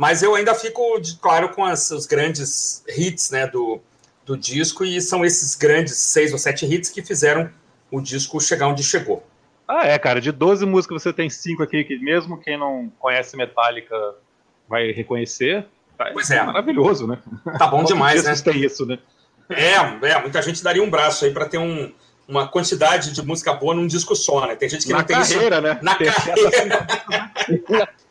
Mas 0.01 0.23
eu 0.23 0.33
ainda 0.33 0.55
fico, 0.55 0.99
de, 0.99 1.15
claro, 1.17 1.49
com 1.49 1.63
as, 1.63 1.91
os 1.91 2.07
grandes 2.07 2.83
hits, 2.87 3.29
né? 3.29 3.45
Do, 3.45 3.79
do 4.25 4.35
disco, 4.35 4.83
e 4.83 4.99
são 4.99 5.23
esses 5.23 5.53
grandes 5.53 5.95
seis 5.95 6.31
ou 6.31 6.39
sete 6.39 6.65
hits 6.65 6.89
que 6.89 7.03
fizeram 7.03 7.51
o 7.91 8.01
disco 8.01 8.41
chegar 8.41 8.67
onde 8.67 8.81
chegou. 8.81 9.23
Ah, 9.67 9.85
é, 9.85 9.99
cara, 9.99 10.19
de 10.19 10.31
12 10.31 10.65
músicas 10.65 11.03
você 11.03 11.13
tem 11.13 11.29
cinco 11.29 11.61
aqui 11.61 11.83
que 11.83 11.99
mesmo 11.99 12.39
quem 12.39 12.57
não 12.57 12.91
conhece 12.97 13.37
Metallica 13.37 13.95
vai 14.67 14.91
reconhecer. 14.91 15.67
Tá, 15.95 16.09
pois 16.11 16.31
é. 16.31 16.37
é 16.37 16.43
maravilhoso, 16.45 17.05
né? 17.05 17.19
Tá 17.59 17.67
bom 17.67 17.83
demais, 17.83 18.23
né? 18.23 18.33
tem 18.43 18.59
isso, 18.59 18.87
né? 18.87 18.97
É, 19.51 19.75
é, 20.07 20.19
muita 20.19 20.41
gente 20.41 20.63
daria 20.63 20.81
um 20.81 20.89
braço 20.89 21.25
aí 21.25 21.31
para 21.31 21.45
ter 21.45 21.59
um, 21.59 21.93
uma 22.31 22.47
quantidade 22.47 23.11
de 23.11 23.21
música 23.21 23.53
boa 23.53 23.75
num 23.75 23.85
disco 23.85 24.15
só, 24.15 24.47
né? 24.47 24.55
Tem 24.55 24.69
gente 24.69 24.85
que 24.85 24.91
na 24.93 24.99
não 24.99 25.05
tem 25.05 25.17
carreira, 25.17 25.57
isso 25.57 25.61
né? 25.61 25.79
na 25.81 25.95
carreira. 25.95 26.87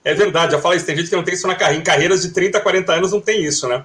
é 0.05 0.15
verdade, 0.15 0.53
já 0.53 0.61
falei 0.61 0.77
isso, 0.77 0.85
tem 0.85 0.95
gente 0.95 1.09
que 1.09 1.17
não 1.17 1.25
tem 1.25 1.33
isso 1.33 1.47
na 1.47 1.55
carreira. 1.55 1.81
Em 1.81 1.85
carreiras 1.85 2.21
de 2.21 2.31
30, 2.31 2.61
40 2.61 2.93
anos 2.93 3.13
não 3.13 3.21
tem 3.21 3.43
isso, 3.43 3.67
né? 3.67 3.83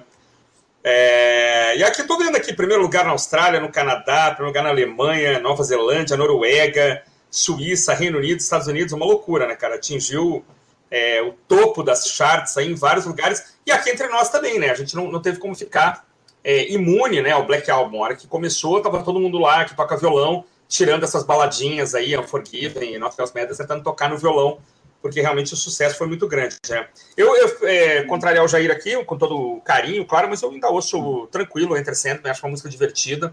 É, 0.84 1.78
e 1.78 1.82
aqui 1.82 2.02
estou 2.02 2.18
vendo 2.18 2.36
aqui, 2.36 2.52
primeiro 2.52 2.82
lugar 2.82 3.04
na 3.06 3.12
Austrália, 3.12 3.58
no 3.58 3.70
Canadá, 3.70 4.26
primeiro 4.26 4.48
lugar 4.48 4.62
na 4.62 4.68
Alemanha, 4.68 5.40
Nova 5.40 5.62
Zelândia, 5.62 6.18
Noruega, 6.18 7.02
Suíça, 7.30 7.94
Reino 7.94 8.18
Unido, 8.18 8.38
Estados 8.38 8.66
Unidos, 8.66 8.92
uma 8.92 9.06
loucura, 9.06 9.48
né, 9.48 9.56
cara? 9.56 9.76
Atingiu 9.76 10.44
é, 10.90 11.22
o 11.22 11.32
topo 11.48 11.82
das 11.82 12.08
charts 12.08 12.58
aí 12.58 12.70
em 12.70 12.74
vários 12.74 13.06
lugares, 13.06 13.56
e 13.64 13.72
aqui 13.72 13.88
entre 13.88 14.06
nós 14.08 14.28
também, 14.28 14.58
né? 14.58 14.68
A 14.70 14.74
gente 14.74 14.94
não, 14.94 15.10
não 15.10 15.20
teve 15.20 15.38
como 15.38 15.54
ficar 15.54 16.04
é, 16.46 16.72
imune, 16.72 17.20
né, 17.20 17.32
ao 17.32 17.44
Black 17.44 17.68
Album. 17.68 17.98
A 17.98 18.04
hora 18.04 18.16
que 18.16 18.28
começou, 18.28 18.80
tava 18.80 19.02
todo 19.02 19.18
mundo 19.18 19.36
lá 19.36 19.64
que 19.64 19.74
toca 19.74 19.96
violão, 19.96 20.44
tirando 20.68 21.02
essas 21.02 21.24
baladinhas 21.24 21.92
aí, 21.92 22.16
Unforgiven 22.16 22.94
e 22.94 22.98
Not 22.98 23.16
Else 23.18 23.34
Matters, 23.34 23.58
tentando 23.58 23.82
tocar 23.82 24.08
no 24.08 24.16
violão 24.16 24.58
porque 25.02 25.20
realmente 25.20 25.54
o 25.54 25.56
sucesso 25.56 25.96
foi 25.96 26.08
muito 26.08 26.26
grande. 26.26 26.56
Né? 26.68 26.88
Eu, 27.16 27.36
eu 27.36 27.68
é, 27.68 28.02
contrariar 28.04 28.44
o 28.44 28.48
Jair 28.48 28.72
aqui, 28.72 29.04
com 29.04 29.16
todo 29.16 29.60
carinho, 29.64 30.04
claro, 30.04 30.28
mas 30.28 30.42
eu 30.42 30.50
ainda 30.50 30.68
ouço 30.68 31.28
tranquilo 31.30 31.76
Entre 31.76 31.94
Sandman, 31.94 32.30
acho 32.30 32.44
uma 32.44 32.50
música 32.50 32.68
divertida. 32.68 33.32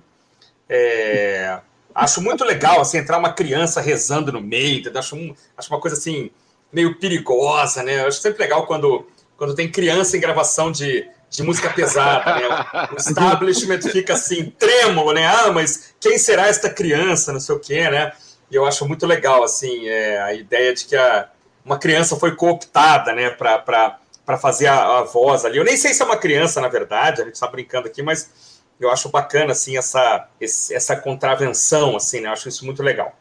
É, 0.70 1.60
acho 1.96 2.22
muito 2.22 2.44
legal, 2.44 2.80
assim, 2.80 3.00
entrar 3.00 3.18
uma 3.18 3.34
criança 3.34 3.82
rezando 3.82 4.32
no 4.32 4.40
meio, 4.40 4.84
acho, 4.96 5.16
um, 5.16 5.34
acho 5.58 5.74
uma 5.74 5.80
coisa, 5.80 5.98
assim, 5.98 6.30
meio 6.72 7.00
perigosa, 7.00 7.82
né? 7.82 8.06
Acho 8.06 8.22
sempre 8.22 8.44
legal 8.44 8.68
quando, 8.68 9.08
quando 9.36 9.56
tem 9.56 9.72
criança 9.72 10.16
em 10.16 10.20
gravação 10.20 10.72
de, 10.72 11.10
de 11.34 11.42
música 11.42 11.70
pesada, 11.72 12.36
né? 12.36 12.90
O 12.92 12.96
establishment 13.02 13.82
fica 13.82 14.14
assim, 14.14 14.52
trêmulo, 14.52 15.14
né? 15.14 15.26
Ah, 15.26 15.52
mas 15.52 15.96
quem 16.00 16.18
será 16.18 16.48
esta 16.48 16.70
criança, 16.70 17.34
não 17.34 17.40
sei 17.40 17.56
o 17.56 17.60
quê, 17.60 17.90
né? 17.90 18.14
E 18.52 18.56
eu 18.56 18.66
acho 18.66 18.88
muito 18.88 19.08
legal, 19.08 19.44
assim, 19.44 19.88
é, 19.88 20.22
a 20.22 20.34
ideia 20.34 20.76
de 20.76 20.86
que 20.86 20.96
a, 20.96 21.28
uma 21.66 21.80
criança 21.80 22.16
foi 22.16 22.36
cooptada, 22.36 23.14
né, 23.14 23.32
para 23.32 24.38
fazer 24.40 24.68
a, 24.68 25.00
a, 25.00 25.04
voz 25.04 25.44
ali. 25.44 25.58
Eu 25.58 25.64
nem 25.64 25.76
sei 25.76 25.92
se 25.92 26.04
é 26.04 26.06
uma 26.06 26.18
criança, 26.18 26.62
na 26.62 26.68
verdade, 26.68 27.22
a 27.22 27.26
gente 27.26 27.34
está 27.34 27.48
brincando 27.48 27.88
aqui, 27.88 28.04
mas 28.04 28.62
eu 28.80 28.92
acho 28.92 29.10
bacana, 29.10 29.54
assim, 29.54 29.76
essa, 29.76 30.28
essa 30.40 30.96
contravenção, 30.96 31.96
assim, 31.96 32.22
né, 32.22 32.28
eu 32.28 32.34
acho 32.34 32.48
isso 32.48 32.64
muito 32.64 32.84
legal. 32.84 33.18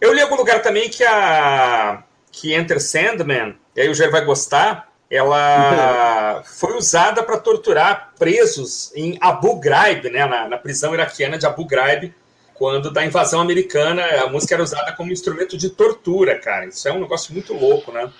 Eu 0.00 0.12
li 0.12 0.20
em 0.20 0.22
algum 0.22 0.36
lugar 0.36 0.62
também 0.62 0.88
que 0.88 1.02
a 1.02 2.04
que 2.30 2.54
Enter 2.54 2.80
Sandman, 2.80 3.56
e 3.76 3.80
aí 3.80 3.88
o 3.90 3.94
Jair 3.94 4.10
vai 4.10 4.24
gostar, 4.24 4.91
ela 5.12 6.42
foi 6.58 6.74
usada 6.74 7.22
para 7.22 7.36
torturar 7.36 8.12
presos 8.18 8.90
em 8.96 9.18
Abu 9.20 9.56
Ghraib, 9.56 10.08
né, 10.10 10.24
na, 10.24 10.48
na 10.48 10.56
prisão 10.56 10.94
iraquiana 10.94 11.36
de 11.36 11.44
Abu 11.44 11.66
Ghraib, 11.66 12.14
quando 12.54 12.90
da 12.90 13.04
invasão 13.04 13.40
americana 13.40 14.02
a 14.22 14.30
música 14.30 14.54
era 14.54 14.62
usada 14.62 14.92
como 14.92 15.12
instrumento 15.12 15.56
de 15.56 15.68
tortura, 15.68 16.38
cara. 16.38 16.66
Isso 16.66 16.88
é 16.88 16.92
um 16.92 17.00
negócio 17.00 17.32
muito 17.34 17.52
louco, 17.52 17.92
né? 17.92 18.10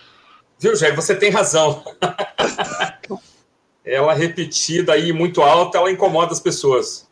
Viu, 0.58 0.76
Jair? 0.76 0.94
Você 0.94 1.14
tem 1.14 1.30
razão. 1.30 1.82
ela 3.84 4.12
repetida 4.14 4.92
aí 4.92 5.12
muito 5.12 5.40
alta, 5.42 5.78
ela 5.78 5.90
incomoda 5.90 6.32
as 6.32 6.40
pessoas. 6.40 7.08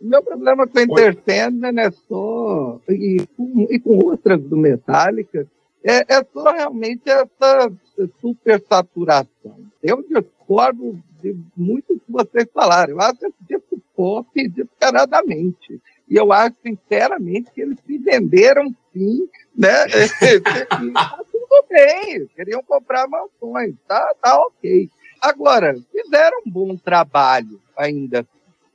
Meu 0.00 0.22
problema 0.22 0.66
com 0.66 0.78
a 0.78 0.82
Entertainment 0.82 1.78
é 1.78 1.90
só, 1.90 2.80
e 2.88 3.26
com, 3.36 3.66
e 3.68 3.80
com 3.80 3.98
outras 3.98 4.40
do 4.40 4.56
Metallica, 4.56 5.46
é, 5.84 6.14
é 6.14 6.24
só 6.32 6.52
realmente 6.52 7.02
essa 7.10 7.72
supersaturação. 8.20 9.56
Eu 9.82 10.02
discordo 10.02 11.02
de 11.20 11.36
muito 11.56 11.98
que 11.98 12.10
vocês 12.10 12.46
falaram. 12.52 12.92
Eu 12.92 13.00
acho 13.00 13.26
esse 13.26 13.36
disco 13.48 13.82
pop 13.94 14.48
descaradamente. 14.48 15.80
E 16.08 16.16
eu 16.16 16.32
acho, 16.32 16.56
sinceramente, 16.62 17.50
que 17.52 17.60
eles 17.60 17.78
se 17.86 17.98
venderam 17.98 18.74
sim, 18.92 19.28
né? 19.56 19.86
tá 20.92 21.24
tudo 21.30 21.64
bem, 21.68 22.26
queriam 22.34 22.62
comprar 22.62 23.08
mansões, 23.08 23.74
tá, 23.86 24.14
tá 24.20 24.38
ok. 24.46 24.90
Agora, 25.20 25.74
fizeram 25.90 26.38
um 26.46 26.50
bom 26.50 26.76
trabalho 26.76 27.60
ainda, 27.76 28.26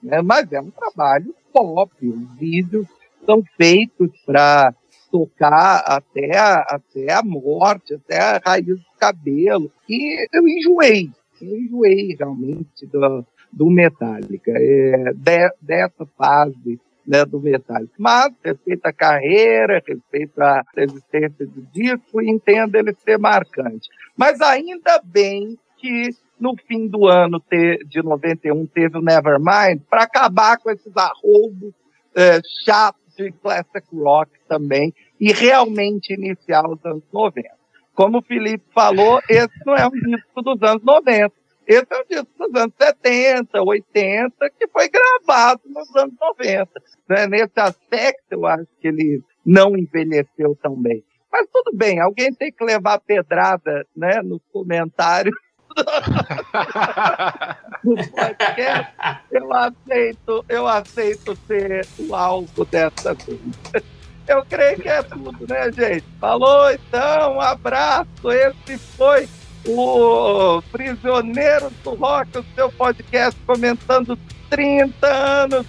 né? 0.01 0.21
mas 0.21 0.51
é 0.51 0.62
um 0.62 0.71
trabalho 0.71 1.36
pop. 1.51 1.91
Os 2.01 2.39
vídeos 2.39 2.88
são 3.25 3.43
feitos 3.58 4.10
para 4.25 4.73
tocar 5.12 5.84
até 5.86 6.38
a, 6.38 6.60
até 6.62 7.12
a 7.12 7.21
morte, 7.21 7.95
até 7.95 8.19
a 8.19 8.41
raiz 8.43 8.80
cabelo. 8.97 9.71
E 9.88 10.27
eu 10.33 10.47
enjoei, 10.47 11.10
eu 11.41 11.57
enjoei 11.57 12.15
realmente 12.17 12.86
do, 12.86 13.25
do 13.51 13.69
Metallica, 13.69 14.51
é, 14.51 15.13
de, 15.13 15.51
dessa 15.62 16.05
fase 16.17 16.79
né, 17.07 17.23
do 17.25 17.39
Metallica. 17.39 17.93
Mas 17.97 18.33
respeito 18.43 18.86
a 18.86 18.93
carreira, 18.93 19.81
respeito 19.88 20.41
a 20.41 20.63
existência 20.75 21.45
do 21.45 21.62
disco 21.73 22.21
entendo 22.21 22.75
ele 22.75 22.93
ser 22.93 23.17
marcante. 23.17 23.88
Mas 24.15 24.41
ainda 24.41 25.01
bem 25.03 25.57
que 25.77 26.10
no 26.39 26.55
fim 26.67 26.88
do 26.88 27.07
ano 27.07 27.41
de 27.88 28.03
91 28.03 28.65
teve 28.67 28.97
o 28.97 29.01
Nevermind 29.01 29.81
para 29.89 30.03
acabar 30.03 30.57
com 30.57 30.69
esses 30.69 30.95
arroubos 30.95 31.73
é, 32.15 32.39
chatos 32.63 33.15
de 33.15 33.31
classic 33.31 33.88
rock 33.93 34.31
também 34.47 34.93
e 35.19 35.31
realmente 35.31 36.13
iniciar 36.13 36.67
os 36.69 36.83
anos 36.86 37.03
90. 37.12 37.56
Como 37.97 38.19
o 38.19 38.21
Felipe 38.21 38.63
falou, 38.75 39.19
esse 39.27 39.57
não 39.65 39.75
é 39.75 39.88
um 39.88 39.89
disco 39.89 40.43
dos 40.43 40.62
anos 40.62 40.83
90. 40.83 41.33
Esse 41.65 41.88
é 41.89 41.97
um 41.97 42.05
disco 42.07 42.29
dos 42.38 42.53
anos 42.62 42.75
70, 42.79 43.60
80, 43.60 44.49
que 44.51 44.67
foi 44.67 44.88
gravado 44.88 45.62
nos 45.65 45.95
anos 45.95 46.13
90. 46.21 46.69
Né? 47.10 47.25
Nesse 47.25 47.60
aspecto, 47.60 48.21
eu 48.29 48.45
acho 48.45 48.67
que 48.79 48.88
ele 48.88 49.23
não 49.43 49.75
envelheceu 49.75 50.55
tão 50.62 50.79
bem. 50.79 51.03
Mas 51.31 51.47
tudo 51.51 51.75
bem, 51.75 51.99
alguém 51.99 52.31
tem 52.31 52.51
que 52.51 52.63
levar 52.63 52.99
pedrada 52.99 53.83
né, 53.95 54.21
nos 54.21 54.43
comentários 54.53 55.36
eu 59.29 59.53
aceito, 59.53 60.43
eu 60.49 60.67
aceito 60.67 61.36
ser 61.45 61.86
o 61.99 62.15
alvo 62.15 62.65
dessa 62.65 63.15
coisa. 63.15 63.43
Eu 64.27 64.43
creio 64.45 64.77
que 64.79 64.89
é 64.89 65.01
tudo, 65.03 65.45
né, 65.47 65.71
gente? 65.71 66.03
Falou, 66.19 66.69
então, 66.71 67.35
um 67.35 67.41
abraço. 67.41 68.07
Esse 68.25 68.77
foi 68.77 69.27
o 69.65 70.61
Prisioneiro 70.71 71.71
do 71.83 71.95
Rock, 71.95 72.37
o 72.37 72.45
seu 72.55 72.71
podcast 72.71 73.39
comentando 73.45 74.17
30 74.49 75.07
anos 75.07 75.65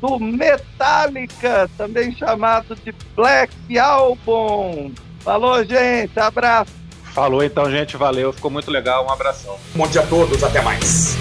do 0.00 0.18
Metallica, 0.18 1.68
também 1.76 2.14
chamado 2.14 2.74
de 2.76 2.94
Black 3.14 3.78
Album. 3.78 4.92
Falou, 5.20 5.62
gente. 5.64 6.18
Abraço. 6.18 6.72
Falou 7.12 7.42
então, 7.42 7.70
gente. 7.70 7.96
Valeu. 7.96 8.32
Ficou 8.32 8.50
muito 8.50 8.70
legal. 8.70 9.04
Um 9.06 9.10
abração. 9.10 9.58
Bom 9.74 9.86
dia 9.86 10.02
a 10.02 10.06
todos. 10.06 10.42
Até 10.42 10.62
mais. 10.62 11.16